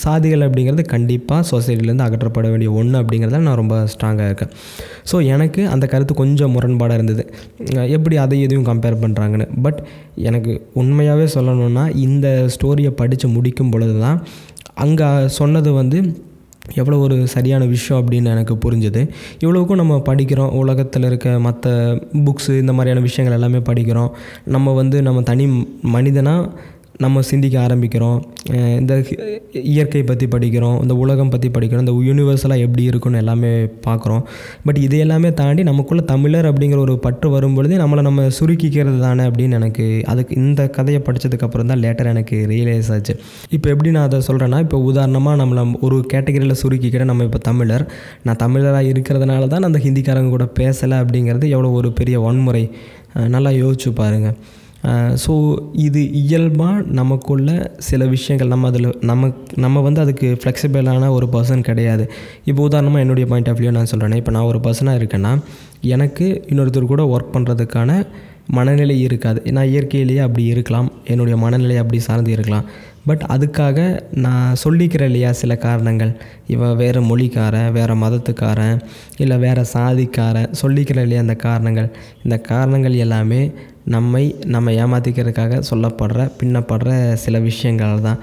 சாதிகள் 0.05 0.45
அப்படிங்கிறது 0.47 0.85
கண்டிப்பாக 0.95 1.43
சொசைட்டிலேருந்து 1.53 2.07
அகற்றப்பட 2.07 2.47
வேண்டிய 2.53 2.71
ஒன்று 2.81 2.97
அப்படிங்கிறதுல 3.01 3.43
நான் 3.49 3.61
ரொம்ப 3.63 3.77
ஸ்ட்ராங்காக 3.93 4.29
இருக்கேன். 4.31 4.53
ஸோ 5.11 5.19
எனக்கு 5.35 5.63
அந்த 5.75 5.85
கருத்து 5.93 6.17
கொஞ்சம் 6.23 6.55
முரண்பாடாக 6.57 6.99
இருந்தது. 7.01 7.25
எப்படி 7.97 8.17
அதை 8.25 8.41
எதையும் 8.47 8.69
கம்பேர் 8.71 9.01
பண்ணுறாங்கன்னு 9.05 9.49
பட் 9.67 9.81
எனக்கு 10.31 10.55
உண்மையாகவே 10.83 11.29
சொல்லணும்னா 11.37 11.87
இந்த 12.07 12.29
ஸ்டோரியை 12.57 12.93
படித்து 13.03 13.29
முடிக்கும் 13.37 13.73
பொழுது 13.75 13.97
தான் 14.07 14.19
அங்கே 14.85 15.09
சொன்னது 15.39 15.71
வந்து 15.81 15.99
எவ்வளோ 16.75 16.99
ஒரு 16.99 17.27
சரியான 17.27 17.65
விஷயம் 17.65 18.07
அப்படின்னு 18.07 18.25
எனக்கு 18.25 18.55
புரிஞ்சுது. 18.55 19.09
இவ்வளோக்கும் 19.41 19.75
நம்ம 19.75 19.97
படிக்கிறோம். 19.97 20.51
உலகத்தில் 20.51 21.05
இருக்க 21.05 21.39
மற்ற 21.39 21.71
புக்ஸு 22.13 22.49
இந்த 22.49 22.73
மாதிரியான 22.73 23.01
விஷயங்கள் 23.01 23.41
எல்லாமே 23.41 23.63
படிக்கிறோம். 23.73 24.11
நம்ம 24.45 24.73
வந்து 24.73 25.03
நம்ம 25.03 25.23
தனி 25.23 25.67
மனிதனாக 25.83 26.51
நம்ம 27.05 27.23
சிந்திக்க 27.31 27.57
ஆரம்பிக்கிறோம். 27.67 28.19
இந்த 28.81 28.93
இயற்கை 29.73 30.03
பற்றி 30.11 30.27
படிக்கிறோம் 30.35 30.77
இந்த 30.85 30.95
உலகம் 31.03 31.33
பற்றி 31.35 31.49
படிக்கிறோம் 31.57 31.85
இந்த 31.85 31.95
யூனிவர்ஸெல்லாம் 32.09 32.63
எப்படி 32.67 32.85
இருக்குன்னு 32.91 33.21
எல்லாமே 33.23 33.53
பார்க்குறோம். 33.87 34.23
பட் 34.67 34.81
இது 34.87 34.97
எல்லாமே 35.05 35.31
தாண்டி 35.41 35.63
நமக்குள்ளே 35.71 36.05
தமிழர் 36.13 36.49
அப்படிங்கிற 36.51 36.81
ஒரு 36.87 36.95
பற்று 37.07 37.31
வரும்பொழுதே 37.37 37.79
நம்மளை 37.83 38.05
நம்ம 38.09 38.27
சுருக்கிக்கிறது 38.39 39.01
தானே 39.07 39.27
அப்படின்னு 39.31 39.59
எனக்கு 39.61 39.87
அதுக்கு 40.15 40.41
இந்த 40.45 40.63
கதையை 40.79 41.03
படித்ததுக்கப்புறம் 41.09 41.71
தான் 41.73 41.83
லேட்டர் 41.85 42.13
எனக்கு 42.15 42.39
ரியலைஸ் 42.53 42.91
ஆச்சு. 42.97 43.17
இப்போ 43.57 43.69
எப்படி 43.75 43.93
நான் 43.97 44.09
அதை 44.09 44.21
சொல்கிறேன்னா 44.31 44.61
இப்போ 44.67 44.81
உதாரணமாக 44.91 45.41
நம்மளை 45.43 45.65
ஒரு 45.89 45.99
கேட்டகரியில் 46.15 46.61
சுருக்கிக்கிட்ட 46.63 47.11
நம்ம 47.13 47.29
இப்போ 47.31 47.43
தமிழர். 47.51 47.87
நான் 48.29 48.43
தமிழராக 48.45 48.91
இருக்கிறதுனால 48.95 49.49
தான் 49.53 49.63
நான் 49.63 49.73
அந்த 49.73 49.83
ஹிந்திக்காரங்க 49.87 50.33
கூட 50.37 50.49
பேசலை 50.61 50.99
அப்படிங்கிறது 51.05 51.47
எவ்வளோ 51.55 51.71
ஒரு 51.81 51.91
பெரிய 52.01 52.19
வன்முறை. 52.27 52.65
நல்லா 53.35 53.51
யோசிச்சு 53.63 53.91
பாருங்கள் 54.03 54.37
ஸோ 55.25 55.33
இது 55.87 56.01
இயல்பாக 56.21 56.85
நமக்குள்ள 57.01 57.51
சில 57.89 58.07
விஷயங்கள் 58.15 58.53
நம்ம 58.53 58.69
அதில் 58.73 58.89
நம்ம 59.11 59.31
நம்ம 59.65 59.81
வந்து 59.81 60.01
அதுக்கு 60.05 60.29
ஃப்ளெக்சிபிளான 60.41 61.11
ஒரு 61.19 61.27
பர்சன் 61.35 61.67
கிடையாது. 61.69 62.05
இப்போ 62.51 62.61
உதாரணமாக 62.69 63.05
என்னுடைய 63.05 63.27
பாயிண்ட் 63.33 63.51
ஆஃப் 63.53 63.61
வியூ 63.63 63.73
நான் 63.79 63.91
சொல்கிறேன்னா 63.93 64.21
இப்போ 64.23 64.35
நான் 64.37 64.51
ஒரு 64.53 64.61
பர்சனாக 64.67 65.01
இருக்கேன்னா 65.01 65.33
எனக்கு 65.97 66.27
இன்னொருத்தர் 66.51 66.93
கூட 66.93 67.05
ஒர்க் 67.15 67.35
பண்ணுறதுக்கான 67.37 67.91
மனநிலை 68.57 68.95
இருக்காது. 69.01 69.41
நான் 69.57 69.69
இயற்கையிலேயே 69.73 70.23
அப்படி 70.25 70.45
இருக்கலாம். 70.45 70.89
என்னுடைய 71.13 71.37
மனநிலை 71.43 71.77
அப்படி 71.83 71.99
சார்ந்து 72.07 72.31
இருக்கலாம். 72.37 72.67
பட் 73.09 73.23
அதுக்காக 73.35 73.79
நான் 74.25 74.59
சொல்லிக்கிறேன் 74.63 75.09
இல்லையா 75.11 75.31
சில 75.41 75.53
காரணங்கள். 75.67 76.13
இவன் 76.55 76.75
வேறு 76.77 77.01
மொழிக்காரன் 77.11 77.71
வேறு 77.77 77.95
மதத்துக்காரன் 78.03 78.77
இல்லை 79.23 79.37
வேறு 79.45 79.65
சாதிக்காரன் 79.75 80.51
சொல்லிக்கிறேன் 80.63 81.07
இல்லையா 81.07 81.23
அந்த 81.27 81.37
காரணங்கள். 81.47 81.89
இந்த 82.25 82.39
காரணங்கள் 82.51 83.03
எல்லாமே 83.07 83.41
நம்மை 83.87 84.35
நம்ம 84.45 84.71
ஏமாற்றிக்கிறதுக்காக 84.73 85.63
சொல்லப்படுற 85.71 86.31
பின்னப்படுற 86.41 86.91
சில 87.15 87.39
விஷயங்கள் 87.39 88.01
தான். 88.01 88.19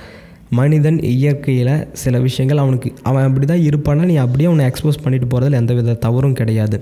மனிதன் 0.51 1.03
இயற்கையில் 1.03 1.87
சில 1.93 2.19
விஷயங்கள் 2.19 2.57
அவனுக்கு 2.57 2.93
அவன் 3.03 3.23
அப்படி 3.23 3.45
தான் 3.45 3.65
இருப்பான்னா 3.69 4.05
நீ 4.05 4.15
அப்படியே 4.15 4.47
அவனை 4.47 4.65
எக்ஸ்போஸ் 4.65 5.03
பண்ணிட்டு 5.03 5.27
போகிறதுல 5.27 5.51
எந்த 5.51 5.73
வித 5.73 5.93
தவறும் 5.93 6.33
கிடையாது. 6.33 6.77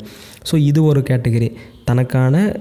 ஸோ 0.51 0.57
இது 0.57 0.83
ஒரு 0.83 1.01
கேட்டகரி 1.01 1.49
தனக்கான 1.85 2.53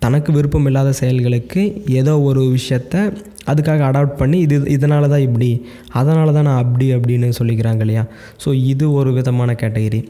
தனக்கு 0.00 0.32
விருப்பம் 0.32 0.66
இல்லாத 0.66 0.92
செயல்களுக்கு 0.92 1.62
ஏதோ 1.88 2.20
ஒரு 2.20 2.40
விஷயத்த 2.40 3.12
அதுக்காக 3.46 3.84
அடாப்ட் 3.90 4.16
பண்ணி 4.16 4.38
இது 4.38 4.56
இதனால 4.76 5.08
தான் 5.08 5.20
இப்படி 5.20 5.48
அதனால 5.92 6.32
தான் 6.32 6.44
நான் 6.44 6.62
அப்படி 6.64 6.94
அப்படின்னு 6.96 7.28
சொல்லிக்கிறாங்க 7.38 7.80
இல்லையா? 7.80 8.04
ஸோ 8.44 8.52
இது 8.52 8.92
ஒரு 8.92 9.12
விதமான 9.12 9.52
கேட்டகரி 9.52 10.00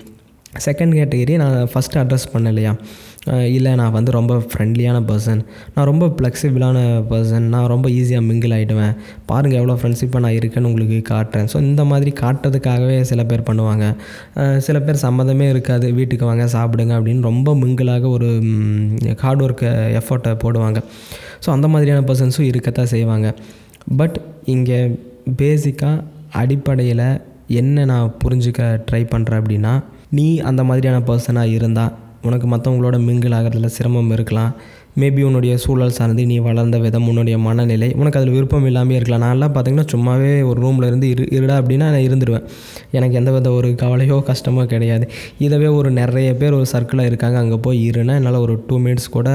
செகண்ட் 0.66 0.94
கேட்டகரி 0.98 1.34
நான் 1.42 1.56
ஃபஸ்ட்டு 1.72 2.00
அட்ரஸ் 2.02 2.32
பண்ண 2.32 2.48
இல்லையா 2.54 2.72
இல்லை 3.56 3.70
நான் 3.80 3.94
வந்து 3.96 4.10
ரொம்ப 4.16 4.34
ஃப்ரெண்ட்லியான 4.50 4.98
பர்சன் 5.10 5.40
நான் 5.74 5.88
ரொம்ப 5.90 6.06
ஃப்ளெக்சிபிளான 6.16 6.78
பர்சன் 7.10 7.46
நான் 7.54 7.68
ரொம்ப 7.72 7.86
ஈஸியாக 7.98 8.24
மிங்கிள் 8.28 8.54
ஆகிடுவேன் 8.56 8.94
பாருங்கள் 9.30 9.58
எவ்வளோ 9.60 9.76
ஃப்ரெண்ட்ஷிப்பாக 9.80 10.22
நான் 10.24 10.36
இருக்கேன்னு 10.38 10.70
உங்களுக்கு 10.70 10.98
காட்டுறேன். 11.12 11.48
ஸோ 11.52 11.56
இந்த 11.68 11.82
மாதிரி 11.90 12.12
காட்டுறதுக்காகவே 12.22 12.98
சில 13.10 13.24
பேர் 13.30 13.46
பண்ணுவாங்க. 13.48 13.86
சில 14.66 14.76
பேர் 14.86 15.02
சம்மந்தமே 15.06 15.48
இருக்காது. 15.54 15.88
வீட்டுக்கு 15.98 16.28
வாங்க 16.30 16.46
சாப்பிடுங்க 16.56 16.94
அப்படின்னு 16.98 17.28
ரொம்ப 17.30 17.54
மிங்கிளாக 17.62 18.10
ஒரு 18.16 18.28
ஹார்ட் 19.24 19.44
ஒர்க்கு 19.46 19.70
எஃபர்ட்டை 20.00 20.34
போடுவாங்க. 20.44 20.80
ஸோ 21.46 21.50
அந்த 21.56 21.68
மாதிரியான 21.74 22.04
பர்சன்ஸும் 22.10 22.50
இருக்கத்தான் 22.50 22.92
செய்வாங்க. 22.94 23.30
பட் 24.00 24.18
இங்கே 24.54 24.80
பேசிக்காக 25.40 26.04
அடிப்படையில் 26.42 27.06
என்ன 27.60 27.84
நான் 27.90 28.14
புரிஞ்சுக்க 28.22 28.62
ட்ரை 28.90 29.02
பண்ணுறேன் 29.14 29.40
அப்படின்னா 29.42 29.72
நீ 30.16 30.26
அந்த 30.48 30.62
மாதிரியான 30.68 30.98
பர்சனாக 31.08 31.56
இருந்தால் 31.58 31.92
உனக்கு 32.28 32.46
மற்றவங்களோட 32.50 32.96
மிங்கிள் 33.06 33.34
ஆகிறதுல 33.38 33.68
சிரமம் 33.76 34.12
இருக்கலாம். 34.16 34.52
மேபி 35.00 35.22
உன்னுடைய 35.28 35.54
சூழல் 35.62 35.94
சார்ந்து 35.96 36.22
நீ 36.30 36.36
வளர்ந்த 36.46 36.76
விதம் 36.84 37.06
உன்னுடைய 37.10 37.36
மனநிலை 37.46 37.88
உனக்கு 38.00 38.18
அதில் 38.18 38.34
விருப்பம் 38.36 38.66
இல்லாமல் 38.68 38.96
இருக்கலாம். 38.98 39.24
நான்லாம் 39.26 39.52
பார்த்தீங்கன்னா 39.54 39.86
சும்மாவே 39.92 40.30
ஒரு 40.50 40.58
ரூமில் 40.64 40.88
இருந்து 40.90 41.06
இரு 41.14 41.24
இருடா 41.36 41.54
அப்படின்னா 41.60 41.86
நான் 41.94 42.06
இருந்துருவேன். 42.08 42.46
எனக்கு 42.96 43.18
எந்த 43.20 43.30
வித 43.36 43.52
ஒரு 43.58 43.70
கவலையோ 43.82 44.18
கஷ்டமோ 44.30 44.64
கிடையாது. 44.74 45.06
இதவே 45.46 45.70
ஒரு 45.78 45.90
நிறைய 46.00 46.30
பேர் 46.42 46.58
ஒரு 46.60 46.68
சர்க்கிளாக 46.74 47.10
இருக்காங்க 47.12 47.38
அங்கே 47.44 47.58
போய் 47.66 47.80
இருன்னா 47.90 48.16
என்னால் 48.20 48.42
ஒரு 48.46 48.56
டூ 48.68 48.78
மினிட்ஸ் 48.84 49.14
கூட 49.16 49.30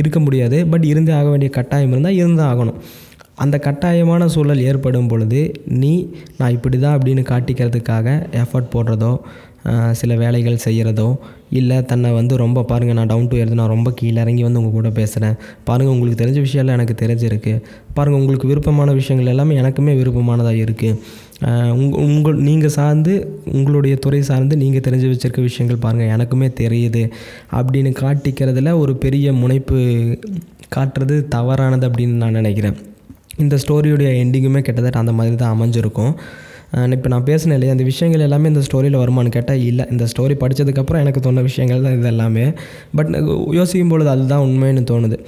இருக்க 0.00 0.20
முடியாது. 0.26 0.58
பட் 0.74 0.88
இருந்தே 0.92 1.14
ஆக 1.20 1.28
வேண்டிய 1.34 1.52
கட்டாயம் 1.58 1.94
இருந்தால் 1.94 2.18
இருந்தால் 2.22 2.50
ஆகணும். 2.52 2.80
அந்த 3.44 3.56
கட்டாயமான 3.66 4.22
சூழல் 4.32 4.66
ஏற்படும் 4.70 5.10
பொழுது 5.10 5.42
நீ 5.82 5.92
நான் 6.38 6.54
இப்படி 6.56 6.76
தான் 6.78 6.96
அப்படின்னு 6.96 7.22
காட்டிக்கிறதுக்காக 7.30 8.08
எஃபர்ட் 8.40 8.72
போடுறதோ 8.74 9.12
சில 10.00 10.16
வேலைகள் 10.16 10.62
செய்கிறதோ 10.64 11.06
இல்லை 11.58 11.78
தன்னை 11.90 12.10
வந்து 12.12 12.34
ரொம்ப 12.42 12.62
பாருங்கள் 12.70 12.96
நான் 12.98 13.10
டவுன் 13.12 13.28
டு 13.30 13.36
எர்த் 13.36 13.56
நான் 13.60 13.72
ரொம்ப 13.74 13.90
கீழே 13.98 14.20
இறங்கி 14.24 14.42
வந்து 14.46 14.60
உங்கள் 14.60 14.76
கூட 14.76 14.90
பேசுகிறேன் 14.98 15.34
பாருங்கள் 15.68 15.94
உங்களுக்கு 15.94 16.20
தெரிஞ்ச 16.22 16.38
விஷயம்லாம் 16.46 16.76
எனக்கு 16.78 16.96
தெரிஞ்சிருக்கு. 17.02 17.54
பாருங்கள் 17.96 18.20
உங்களுக்கு 18.20 18.50
விருப்பமான 18.52 18.92
விஷயங்கள் 18.92 19.32
எல்லாமே 19.32 19.60
எனக்குமே 19.62 19.94
விருப்பமானதாக 20.00 20.62
இருக்குது 20.64 20.96
உங் 21.80 21.94
உங்கள் 22.06 22.40
நீங்கள் 22.48 22.74
சார்ந்து 22.78 23.12
உங்களுடைய 23.52 23.96
துறை 24.04 24.20
சார்ந்து 24.30 24.56
நீங்கள் 24.62 24.84
தெரிஞ்சு 24.86 25.10
வச்சுருக்க 25.10 25.40
விஷயங்கள் 25.48 25.82
பாருங்கள் 25.84 26.12
எனக்குமே 26.16 26.48
தெரியுது. 26.62 27.02
அப்படின்னு 27.58 27.92
காட்டிக்கிறதுல 28.02 28.72
ஒரு 28.82 28.94
பெரிய 29.04 29.32
முனைப்பு 29.42 29.78
காட்டுறது 30.76 31.16
தவறானது 31.36 31.86
அப்படின்னு 31.88 32.22
நான் 32.24 32.38
நினைக்கிறேன். 32.40 32.76
இந்த 33.44 33.56
ஸ்டோரியுடைய 33.62 34.08
எண்டிங்குமே 34.22 34.60
கிட்டத்தட்ட 34.66 34.98
அந்த 34.98 35.12
மாதிரி 35.18 35.36
தான் 35.36 35.54
அமைஞ்சிருக்கும். 35.56 36.14
இப்போ 36.96 37.08
நான் 37.12 37.24
பேசினேன் 37.28 37.56
இல்லையா 37.56 37.74
அந்த 37.74 37.84
விஷயங்கள் 37.88 38.24
எல்லாமே 38.26 38.50
இந்த 38.52 38.62
ஸ்டோரியில் 38.66 38.98
வருமானு 39.00 39.30
கேட்டால் 39.36 39.62
இல்லை. 39.70 39.84
இந்த 39.92 40.04
ஸ்டோரி 40.12 40.34
படித்ததுக்கப்புறம் 40.42 41.02
எனக்கு 41.04 41.20
தோண 41.24 41.42
விஷயங்கள் 41.48 41.82
தான் 41.86 41.96
இது 41.98 42.08
எல்லாமே 42.12 42.44
பட் 42.98 43.10
யோசிக்கும் 43.58 43.92
பொழுது 43.92 44.10
அதுதான் 44.14 44.44
உண்மைன்னு 44.46 44.82
தோணுது. 44.92 45.18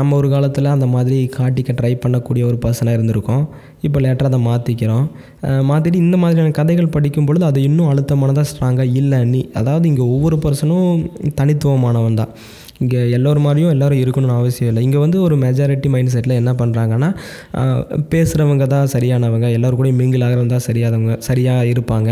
நம்ம 0.00 0.16
ஒரு 0.20 0.30
காலத்தில் 0.34 0.74
அந்த 0.76 0.88
மாதிரி 0.94 1.18
காட்டிக்க 1.38 1.76
ட்ரை 1.80 1.92
பண்ணக்கூடிய 2.04 2.44
ஒரு 2.50 2.58
பர்சனாக 2.64 2.98
இருந்திருக்கோம். 2.98 3.44
இப்போ 3.88 3.98
லேட்டராக 4.04 4.30
அதை 4.32 4.40
மாற்றிக்கிறோம் 4.50 5.06
மாற்றிட்டு 5.70 6.04
இந்த 6.06 6.16
மாதிரியான 6.22 6.54
கதைகள் 6.60 6.94
படிக்கும் 6.96 7.28
பொழுது 7.30 7.46
அது 7.50 7.60
இன்னும் 7.68 7.90
அழுத்தமானதாக 7.92 8.48
ஸ்ட்ராங்காக 8.52 8.96
இல்லை 9.02 9.20
நீ 9.34 9.42
அதாவது 9.60 9.88
இங்கே 9.92 10.06
ஒவ்வொரு 10.14 10.38
பர்சனும் 10.46 11.06
தனித்துவமானவன் 11.40 12.20
தான். 12.22 12.32
இங்கே 12.84 13.00
எல்லோரும் 13.16 13.44
மாதிரியும் 13.46 13.72
எல்லோரும் 13.74 14.00
இருக்கணும்னு 14.02 14.36
அவசியம் 14.40 14.70
இல்லை. 14.70 14.82
இங்கே 14.86 14.98
வந்து 15.04 15.18
ஒரு 15.24 15.34
மெஜாரிட்டி 15.44 15.88
மைண்ட் 15.94 16.12
செட்டில் 16.14 16.34
என்ன 16.40 16.52
பண்ணுறாங்கன்னா 16.60 17.08
பேசுகிறவங்க 18.12 18.66
தான் 18.74 18.86
சரியானவங்க 18.94 19.46
எல்லோரும் 19.56 19.80
கூட 19.80 19.90
மிங்கிள் 19.98 20.24
ஆகிறவங்க 20.26 20.52
தான் 20.54 20.64
சரியாதவங்க 20.68 21.14
சரியாக 21.28 21.66
இருப்பாங்க. 21.72 22.10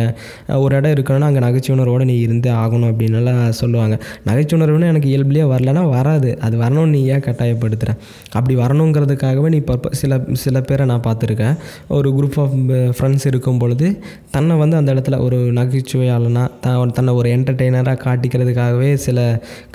ஒரு 0.65 0.73
இடம் 0.79 0.95
இருக்கணும்னா 0.97 1.29
அங்கே 1.31 1.43
நகைச்சுணர்வோடு 1.47 2.09
நீ 2.11 2.17
இருந்தே 2.27 2.51
ஆகணும் 2.63 2.91
அப்படின்னுலாம் 2.93 3.41
சொல்லுவாங்க. 3.61 3.97
நகைச்சுணர்வுன்னு 4.29 4.91
எனக்கு 4.93 5.11
இயல்புலேயே 5.13 5.47
வரலன்னா 5.55 5.85
வராது. 5.97 6.31
அது 6.49 6.57
வரணும்னு 6.65 6.95
நீ 6.97 7.01
ஏன் 7.15 7.25
கட்டாயப்படுத்துகிற 7.29 7.95
அப்படி 8.39 8.57
வரணுங்கிறதுக்காகவே 8.63 9.51
நீ 9.55 9.61
இப்போ 9.65 9.93
சில 10.03 10.21
சில 10.45 10.57
பேரை 10.69 10.87
நான் 10.93 11.05
பார்த்துருக்கேன். 11.09 11.57
ஒரு 11.99 12.11
குரூப் 12.19 12.39
ஆஃப் 12.45 12.57
ஃப்ரெண்ட்ஸ் 12.99 13.27
இருக்கும் 13.33 13.63
பொழுது 13.65 13.89
தன்னை 14.37 14.55
வந்து 14.65 14.79
அந்த 14.81 14.91
இடத்துல 14.97 15.19
ஒரு 15.29 15.41
நகைச்சுவையாளனா 15.61 16.45
த 16.67 16.77
தன்னை 16.99 17.13
ஒரு 17.23 17.29
என்டர்டெய்னராக 17.39 17.99
காட்டிக்கிறதுக்காகவே 18.07 18.93
சில 19.07 19.19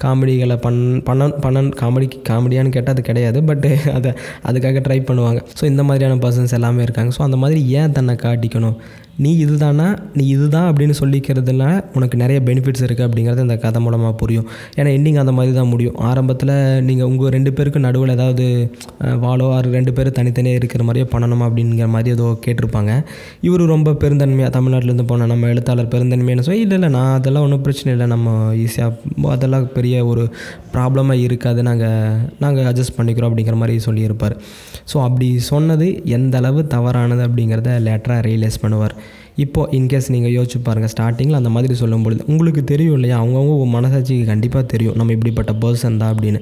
காமெடிகளை 0.03 0.57
பண்ண 0.67 0.81
பண்ண 1.07 1.29
பண்ண 1.45 1.61
காமெடி 1.81 2.07
காமெடியான்னு 2.29 2.75
கேட்டால் 2.75 2.95
அது 2.95 3.03
கிடையாது 3.09 3.39
பட் 3.49 3.65
அதை 3.97 4.11
அதுக்காக 4.49 4.81
ட்ரை 4.87 4.99
பண்ணுவாங்க. 5.09 5.41
ஸோ 5.59 5.63
இந்த 5.71 5.83
மாதிரியான 5.89 6.19
பர்சன்ஸ் 6.25 6.57
எல்லாமே 6.59 6.83
இருக்காங்க. 6.87 7.13
ஸோ 7.17 7.21
அந்த 7.29 7.39
மாதிரி 7.43 7.61
ஏன் 7.79 7.95
தன்னை 7.97 8.15
காட்டிக்கணும்? 8.25 8.77
நீ 9.23 9.31
இதுதானா? 9.43 9.87
நீ 10.17 10.23
இதுதான் 10.35 10.67
அப்படின்னு 10.69 10.95
சொல்லிக்கிறதுல 10.99 11.65
உனக்கு 11.97 12.15
நிறைய 12.21 12.37
பெனிஃபிட்ஸ் 12.47 12.83
இருக்குது 12.85 13.07
அப்படிங்கிறது 13.07 13.43
இந்த 13.45 13.57
கதை 13.65 13.79
மூலமாக 13.85 14.13
புரியும். 14.21 14.47
ஏன்னா 14.77 14.89
எண்டிங் 14.97 15.19
அந்த 15.23 15.33
மாதிரி 15.37 15.51
தான் 15.57 15.69
முடியும். 15.73 15.97
ஆரம்பத்தில் 16.09 16.53
நீங்கள் 16.87 17.07
உங்கள் 17.09 17.33
ரெண்டு 17.35 17.51
பேருக்கு 17.57 17.79
நடுவில் 17.85 18.13
ஏதாவது 18.15 18.45
வாழோ 19.25 19.47
ஆறு 19.57 19.73
ரெண்டு 19.77 19.93
பேரும் 19.97 20.17
தனித்தனியாக 20.19 20.61
இருக்கிற 20.61 20.83
மாதிரியே 20.87 21.07
பண்ணணுமா 21.13 21.47
அப்படிங்கிற 21.49 21.87
மாதிரி 21.95 22.11
ஏதோ 22.15 22.27
கேட்டிருப்பாங்க. 22.45 22.91
இவர் 23.47 23.63
ரொம்ப 23.73 23.93
பெருந்தன்மையாக 24.03 24.53
தமிழ்நாட்டிலேருந்து 24.57 25.07
போன 25.11 25.27
நம்ம 25.33 25.51
எழுத்தாளர் 25.53 25.91
பெருந்தன்மையான 25.93 26.45
சொல்லி 26.47 26.63
இல்லை 26.65 26.77
இல்லை 26.79 26.91
நான் 26.97 27.13
அதெல்லாம் 27.19 27.45
ஒன்றும் 27.47 27.63
பிரச்சனை 27.67 27.93
இல்லை. 27.95 28.07
நம்ம 28.15 28.35
ஈஸியாக 28.65 29.31
அதெல்லாம் 29.35 29.69
பெரிய 29.77 30.05
ஒரு 30.13 30.25
ப்ராப்ளமாக 30.73 31.25
இருக்காது. 31.27 31.59
நாங்கள் 31.69 32.19
நாங்கள் 32.45 32.69
அட்ஜஸ்ட் 32.71 32.97
பண்ணிக்கிறோம் 32.99 33.31
அப்படிங்கிற 33.31 33.57
மாதிரி 33.63 33.85
சொல்லியிருப்பார். 33.87 34.37
ஸோ 34.91 34.97
அப்படி 35.07 35.29
சொன்னது 35.51 35.87
எந்த 36.17 36.37
அளவு 36.43 36.61
தவறானது 36.75 37.23
அப்படிங்கிறத 37.29 37.71
லேட்டராக 37.87 38.21
ரியலைஸ் 38.29 38.61
பண்ணுவார். 38.65 38.95
இப்போது 39.35 39.79
இன்கேஸ் 39.79 40.09
நீங்கள் 40.09 40.31
யோசிச்சு 40.31 40.57
பாருங்கள் 40.63 40.91
ஸ்டார்டிங்கில் 40.97 41.33
அந்த 41.33 41.49
மாதிரி 41.49 41.73
சொல்லும் 41.73 42.03
பொழுது 42.03 42.23
உங்களுக்கு 42.27 42.63
தெரியும் 42.63 42.93
இல்லையா? 42.93 43.23
அவங்கவுங்க 43.23 43.77
மனசாட்சிக்கு 43.77 44.25
கண்டிப்பாக 44.25 44.65
தெரியும் 44.65 44.95
நம்ம 44.95 45.11
இப்படிப்பட்ட 45.11 45.51
பர்சன் 45.51 45.97
தான் 45.97 46.15
அப்படின்னு. 46.15 46.41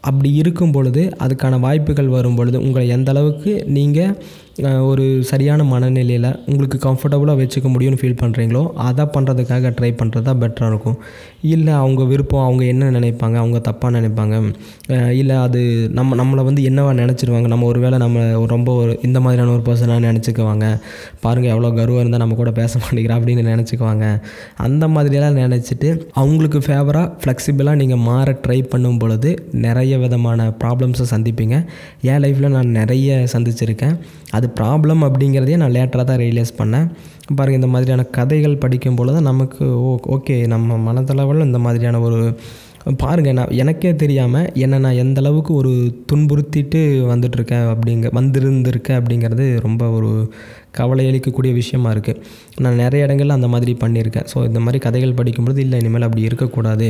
அப்படி 0.00 0.34
இருக்கும் 0.34 0.70
பொழுது 0.70 1.12
அதுக்கான 1.18 1.60
வாய்ப்புகள் 1.60 2.08
வரும் 2.08 2.34
பொழுது 2.34 2.60
உங்களை 2.60 2.88
எந்த 2.88 3.10
அளவுக்கு 3.10 3.64
நீங்கள் 3.66 4.16
ஒரு 4.60 5.24
சரியான 5.28 5.64
மனநிலையில் 5.64 6.26
உங்களுக்கு 6.46 6.78
கம்ஃபர்டபுளாக 6.86 7.36
வச்சுக்க 7.40 7.68
முடியும்னு 7.74 7.98
ஃபீல் 8.00 8.18
பண்ணுறீங்களோ 8.22 8.62
அதை 8.88 9.04
பண்ணுறதுக்காக 9.14 9.70
ட்ரை 9.78 9.90
பண்ணுறது 10.00 10.22
தான் 10.22 10.40
பெட்டராக 10.42 10.72
இருக்கும். 10.72 10.96
இல்லை 11.40 11.72
அவங்க 11.72 12.02
விருப்பம் 12.10 12.44
அவங்க 12.44 12.64
என்ன 12.72 12.90
நினைப்பாங்க 12.90 13.36
அவங்க 13.42 13.58
தப்பாக 13.68 13.90
நினைப்பாங்க. 13.98 14.34
இல்லை 15.20 15.36
அது 15.36 15.60
நம்ம 15.98 16.16
நம்மளை 16.20 16.44
வந்து 16.48 16.62
என்னவா 16.70 16.92
நினச்சிருவாங்க? 17.02 17.46
நம்ம 17.46 17.66
ஒரு 17.66 17.80
வேளை 17.80 17.98
நம்ம 18.04 18.46
ரொம்ப 18.54 18.74
ஒரு 18.82 18.98
இந்த 19.02 19.20
மாதிரியான 19.20 19.54
ஒரு 19.56 19.64
பர்சனாக 19.68 20.04
நினச்சிக்குவாங்க. 20.08 20.66
பாருங்கள் 21.24 21.52
எவ்வளோ 21.54 21.70
கர்வம் 21.78 22.02
இருந்தால் 22.02 22.24
நம்ம 22.24 22.38
கூட 22.42 22.52
பேச 22.60 22.80
மாட்டேங்கிறா 22.82 23.18
அப்படின்னு 23.20 23.46
நினச்சிக்குவாங்க. 23.52 24.06
அந்த 24.56 24.86
மாதிரியெல்லாம் 24.88 25.40
நினச்சிட்டு 25.42 25.90
அவங்களுக்கு 26.12 26.58
ஃபேவராக 26.68 27.08
ஃப்ளெக்சிபிளாக 27.22 27.74
நீங்கள் 27.74 28.04
மாற 28.08 28.38
ட்ரை 28.46 28.60
பண்ணும் 28.74 28.98
பொழுது 28.98 29.32
நிறைய 29.66 29.98
விதமான 29.98 30.48
ப்ராப்ளம்ஸை 30.64 31.06
சந்திப்பீங்க. 31.14 31.56
என் 32.10 32.22
லைஃப்பில் 32.26 32.54
நான் 32.58 32.76
நிறைய 32.80 33.26
சந்திச்சிருக்கேன். 33.36 33.96
அது 34.36 34.41
அது 34.42 34.50
ப்ராப்ளம் 34.60 35.04
அப்படிங்கிறதையே 35.08 35.60
நான் 35.62 35.76
லேட்டராக 35.78 36.06
தான் 36.10 36.22
ரியலைஸ் 36.24 36.58
பண்ணேன். 36.60 36.88
பாருங்கள் 37.38 37.60
இந்த 37.60 37.70
மாதிரியான 37.74 38.02
கதைகள் 38.16 38.62
படிக்கும் 38.62 38.98
பொழுது 39.00 39.18
நமக்கு 39.30 39.64
ஓ 39.86 39.90
ஓகே 40.16 40.36
நம்ம 40.52 40.76
மனதளவில் 40.88 41.48
இந்த 41.48 41.58
மாதிரியான 41.66 42.00
ஒரு 42.08 42.18
பாருங்கள் 43.00 43.36
நான் 43.38 43.52
எனக்கே 43.62 43.90
தெரியாமல் 44.00 44.48
என்னை 44.62 44.78
நான் 44.84 44.98
எந்த 45.02 45.18
அளவுக்கு 45.22 45.52
ஒரு 45.58 45.72
துன்புறுத்திட்டு 46.10 46.80
வந்துட்டுருக்கேன் 47.10 47.66
அப்படிங்க 47.72 48.08
வந்திருந்திருக்கேன் 48.18 48.98
அப்படிங்கிறது 49.00 49.44
ரொம்ப 49.66 49.90
ஒரு 49.98 50.10
கவலை 50.78 51.04
அளிக்கக்கூடிய 51.10 51.52
விஷயமா 51.60 51.90
இருக்குது 51.94 52.22
நான் 52.64 52.80
நிறைய 52.84 53.06
இடங்கள்ல 53.06 53.36
அந்த 53.38 53.50
மாதிரி 53.54 53.74
பண்ணியிருக்கேன். 53.84 54.26
ஸோ 54.32 54.40
இந்த 54.48 54.62
மாதிரி 54.64 54.80
கதைகள் 54.86 55.16
படிக்கும்பொழுது 55.20 55.62
இல்லை 55.66 55.78
இனிமேல் 55.82 56.06
அப்படி 56.08 56.24
இருக்கக்கூடாது. 56.30 56.88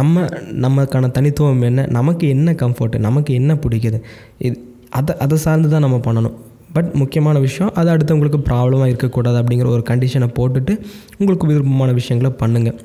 நம்ம 0.00 0.26
நமக்கான 0.66 1.10
தனித்துவம் 1.18 1.64
என்ன? 1.70 1.86
நமக்கு 1.98 2.26
என்ன 2.36 2.54
கம்ஃபர்ட்டு 2.64 3.04
நமக்கு 3.08 3.32
என்ன 3.40 3.54
பிடிக்குது? 3.64 4.00
இது 4.48 4.56
அதை 4.98 5.14
அதை 5.24 5.36
சார்ந்து 5.44 5.68
தான் 5.74 5.84
நம்ம 5.86 5.98
பண்ணணும். 6.06 6.36
பட் 6.76 6.90
முக்கியமான 7.00 7.36
விஷயம் 7.46 7.70
அது 7.80 7.88
அடுத்தவங்களுக்கு 7.94 8.38
ப்ராப்ளமாக 8.48 8.90
இருக்கக்கூடாது 8.90 9.38
அப்படிங்கிற 9.40 9.68
ஒரு 9.76 9.82
கண்டிஷனை 9.90 10.28
போட்டுட்டு 10.38 10.74
உங்களுக்கு 11.20 11.46
விருப்பமான 11.50 11.92
விஷயங்களை 11.98 12.30
பண்ணுங்கள் 12.42 12.78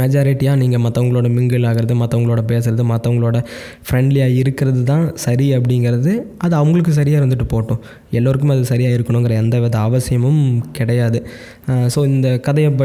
மெஜாரிட்டியாக 0.00 0.58
நீங்கள் 0.60 0.82
மற்றவங்களோட 0.84 1.28
மிங்கிள் 1.36 1.66
ஆகிறது 1.70 1.94
மற்றவங்களோட 2.02 2.42
பேசுகிறது 2.50 2.84
மற்றவங்களோட 2.90 3.38
ஃப்ரெண்ட்லியாக 3.86 4.38
இருக்கிறது 4.42 4.82
தான் 4.90 5.04
சரி 5.24 5.46
அப்படிங்கிறது 5.56 6.12
அது 6.44 6.54
அவங்களுக்கு 6.60 6.92
சரியாக 6.92 7.20
இருந்துட்டு 7.22 7.46
போட்டோம். 7.50 7.80
எல்லோருக்கும் 8.18 8.52
அது 8.54 8.64
சரியாக 8.72 8.96
இருக்கணுங்கிற 8.96 9.34
எந்த 9.42 9.56
வித 9.64 9.76
அவசியமும் 9.88 10.40
கிடையாது. 10.78 11.18
ஸோ 11.94 12.00
இந்த 12.12 12.28
கதையை 12.46 12.70
ப 12.80 12.84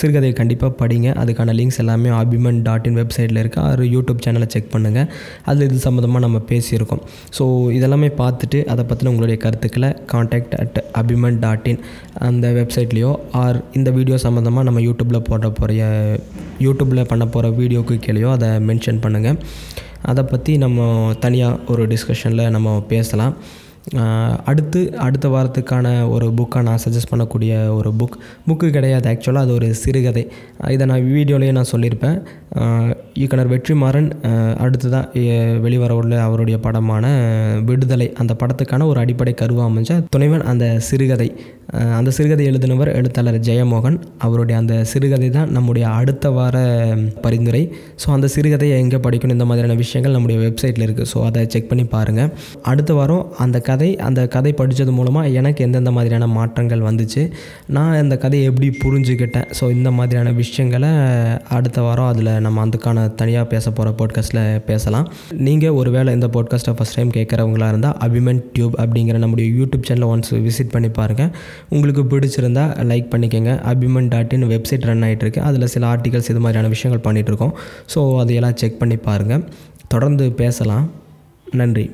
சிறுகதையை 0.00 0.34
கண்டிப்பாக 0.40 0.72
படிங்க. 0.80 1.08
அதுக்கான 1.22 1.54
லிங்க்ஸ் 1.58 1.80
எல்லாமே 1.82 2.10
அபிமன் 2.20 2.60
டாட் 2.68 2.86
இன் 2.90 2.98
வெப்சைட்டில் 3.00 3.40
இருக்குது 3.42 3.66
அது 3.72 3.88
யூடியூப் 3.94 4.22
சேனலை 4.26 4.48
செக் 4.54 4.70
பண்ணுங்கள் 4.74 5.08
அதில் 5.48 5.66
இது 5.68 5.80
சம்மந்தமாக 5.88 6.22
நம்ம 6.26 6.40
பேசியிருக்கோம். 6.52 7.02
ஸோ 7.38 7.44
இதெல்லாமே 7.78 8.10
பார்த்துட்டு 8.22 8.60
அதை 8.74 8.84
பற்றின 8.90 9.12
உங்களுடைய 9.14 9.38
கருத்துக்களை 9.44 9.90
contact 10.14 10.56
at 10.62 10.80
Abhiman 11.02 11.40
dot 11.44 11.68
in 11.72 11.82
அந்த 12.28 12.46
வெப்சைட்லேயோ 12.60 13.12
ஆர் 13.42 13.60
இந்த 13.80 13.90
வீடியோ 13.98 14.18
சம்மந்தமாக 14.26 14.66
நம்ம 14.70 14.82
யூடியூப்பில் 14.88 15.26
போட 15.30 15.50
போகிற 15.60 15.90
யூடியூப்பில் 16.66 17.08
பண்ண 17.12 17.24
போகிற 17.34 17.48
வீடியோக்கு 17.60 17.96
கீழேயோ 18.06 18.30
அதை 18.36 18.48
மென்ஷன் 18.68 19.02
பண்ணுங்கள் 19.04 19.38
அதை 20.10 20.22
பற்றி 20.32 20.52
நம்ம 20.64 20.80
தனியாக 21.22 21.62
ஒரு 21.72 21.82
டிஸ்கஷனில் 21.92 22.52
நம்ம 22.56 22.74
பேசலாம். 22.92 23.34
அடுத்து 24.50 24.80
அடுத்த 25.06 25.26
வாரத்துக்கான 25.34 25.86
ஒரு 26.14 26.26
புக்கை 26.38 26.60
நான் 26.68 26.82
சஜஸ்ட் 26.84 27.10
பண்ணக்கூடிய 27.12 27.52
ஒரு 27.76 27.90
புக் 28.00 28.16
புக்கு 28.48 28.68
கிடையாது 28.76 29.06
ஆக்சுவலாக 29.12 29.46
அது 29.46 29.52
ஒரு 29.58 29.68
சிறுகதை. 29.82 30.24
இதை 30.74 30.84
நான் 30.90 31.06
வீடியோலேயே 31.14 31.52
நான் 31.58 31.70
சொல்லியிருப்பேன். 31.72 32.18
இயக்குனர் 33.20 33.52
வெற்றிமாறன் 33.52 34.08
அடுத்ததாக 34.64 35.22
வெளிவர 35.64 35.92
உள்ள 36.00 36.14
அவருடைய 36.26 36.56
படமான 36.66 37.06
விடுதலை. 37.68 38.08
அந்த 38.22 38.32
படத்துக்கான 38.42 38.86
ஒரு 38.92 39.00
அடிப்படை 39.04 39.34
கருவாக 39.42 39.68
அமைஞ்ச 39.70 39.96
துணைவன் 40.16 40.44
அந்த 40.52 40.66
சிறுகதை. 40.88 41.28
அந்த 41.98 42.10
சிறுகதை 42.18 42.44
எழுதினவர் 42.50 42.90
எழுத்தாளர் 42.98 43.40
ஜெயமோகன். 43.48 43.98
அவருடைய 44.26 44.56
அந்த 44.62 44.74
சிறுகதை 44.92 45.30
தான் 45.38 45.50
நம்முடைய 45.56 45.86
அடுத்த 46.00 46.30
வார 46.36 46.56
பரிந்துரை. 47.24 47.62
ஸோ 48.02 48.08
அந்த 48.16 48.28
சிறுகதையை 48.36 48.76
எங்கே 48.84 49.00
படிக்கணும் 49.06 49.36
இந்த 49.38 49.48
மாதிரியான 49.50 49.78
விஷயங்கள் 49.84 50.16
நம்முடைய 50.16 50.38
வெப்சைட்டில் 50.44 50.86
இருக்குது 50.86 51.10
ஸோ 51.14 51.18
அதை 51.30 51.42
செக் 51.54 51.70
பண்ணி 51.72 51.86
பாருங்கள் 51.96 52.30
அடுத்த 52.72 52.92
வாரம் 53.00 53.26
அந்த 53.44 53.58
கதை 53.68 53.76
கதை 53.78 53.90
அந்த 54.06 54.20
கதை 54.34 54.50
படித்தது 54.58 54.92
மூலமாக 54.96 55.34
எனக்கு 55.38 55.60
எந்தெந்த 55.64 55.90
மாதிரியான 55.96 56.26
மாற்றங்கள் 56.36 56.80
வந்துச்சு 56.86 57.22
நான் 57.76 57.98
அந்த 58.00 58.14
கதையை 58.22 58.44
எப்படி 58.50 58.68
புரிஞ்சுக்கிட்டேன். 58.84 59.44
ஸோ 59.58 59.64
இந்த 59.74 59.90
மாதிரியான 59.98 60.30
விஷயங்களை 60.38 60.90
அடுத்த 61.56 61.82
வாரம் 61.86 62.08
அதில் 62.12 62.30
நம்ம 62.46 62.64
அதுக்கான 62.66 63.04
தனியாக 63.20 63.46
பேச 63.52 63.64
போகிற 63.76 63.92
பாட்காஸ்ட்டில் 64.00 64.40
பேசலாம். 64.70 65.06
நீங்கள் 65.48 65.76
ஒரு 65.80 65.92
வேளை 65.96 66.14
இந்த 66.18 66.30
பாட்காஸ்ட்டை 66.36 66.74
ஃபஸ்ட் 66.80 66.98
டைம் 66.98 67.14
கேட்குறவங்களாக 67.18 67.74
இருந்தால் 67.74 67.96
அபிமன் 68.06 68.42
டியூப் 68.56 68.74
அப்படிங்கிற 68.84 69.20
நம்முடைய 69.26 69.46
யூடியூப் 69.60 69.86
சேனலை 69.90 70.08
ஒன்ஸ் 70.14 70.32
விசிட் 70.48 70.74
பண்ணி 70.74 70.90
பாருங்கள் 70.98 71.30
உங்களுக்கு 71.68 72.04
பிடிச்சிருந்தா 72.14 72.66
லைக் 72.92 73.08
பண்ணிக்கோங்க. 73.14 73.54
Abhiman 73.74 74.10
dot 74.16 74.36
in 74.38 74.48
website 74.54 74.88
run 74.90 75.06
ஆகிட்டுருக்கு 75.10 75.46
அதில் 75.50 75.72
சில 75.76 75.86
ஆர்டிகல்ஸ் 75.94 76.32
இது 76.34 76.42
மாதிரியான 76.46 76.72
விஷயங்கள் 76.76 77.06
பண்ணிகிட்ருக்கோம் 77.08 77.54
ஸோ 77.94 78.02
அதையெல்லாம் 78.24 78.58
செக் 78.64 78.82
பண்ணி 78.82 78.98
பாருங்கள் 79.08 79.46
தொடர்ந்து 79.94 80.26
பேசலாம். 80.42 80.86
நன்றி. 81.62 81.88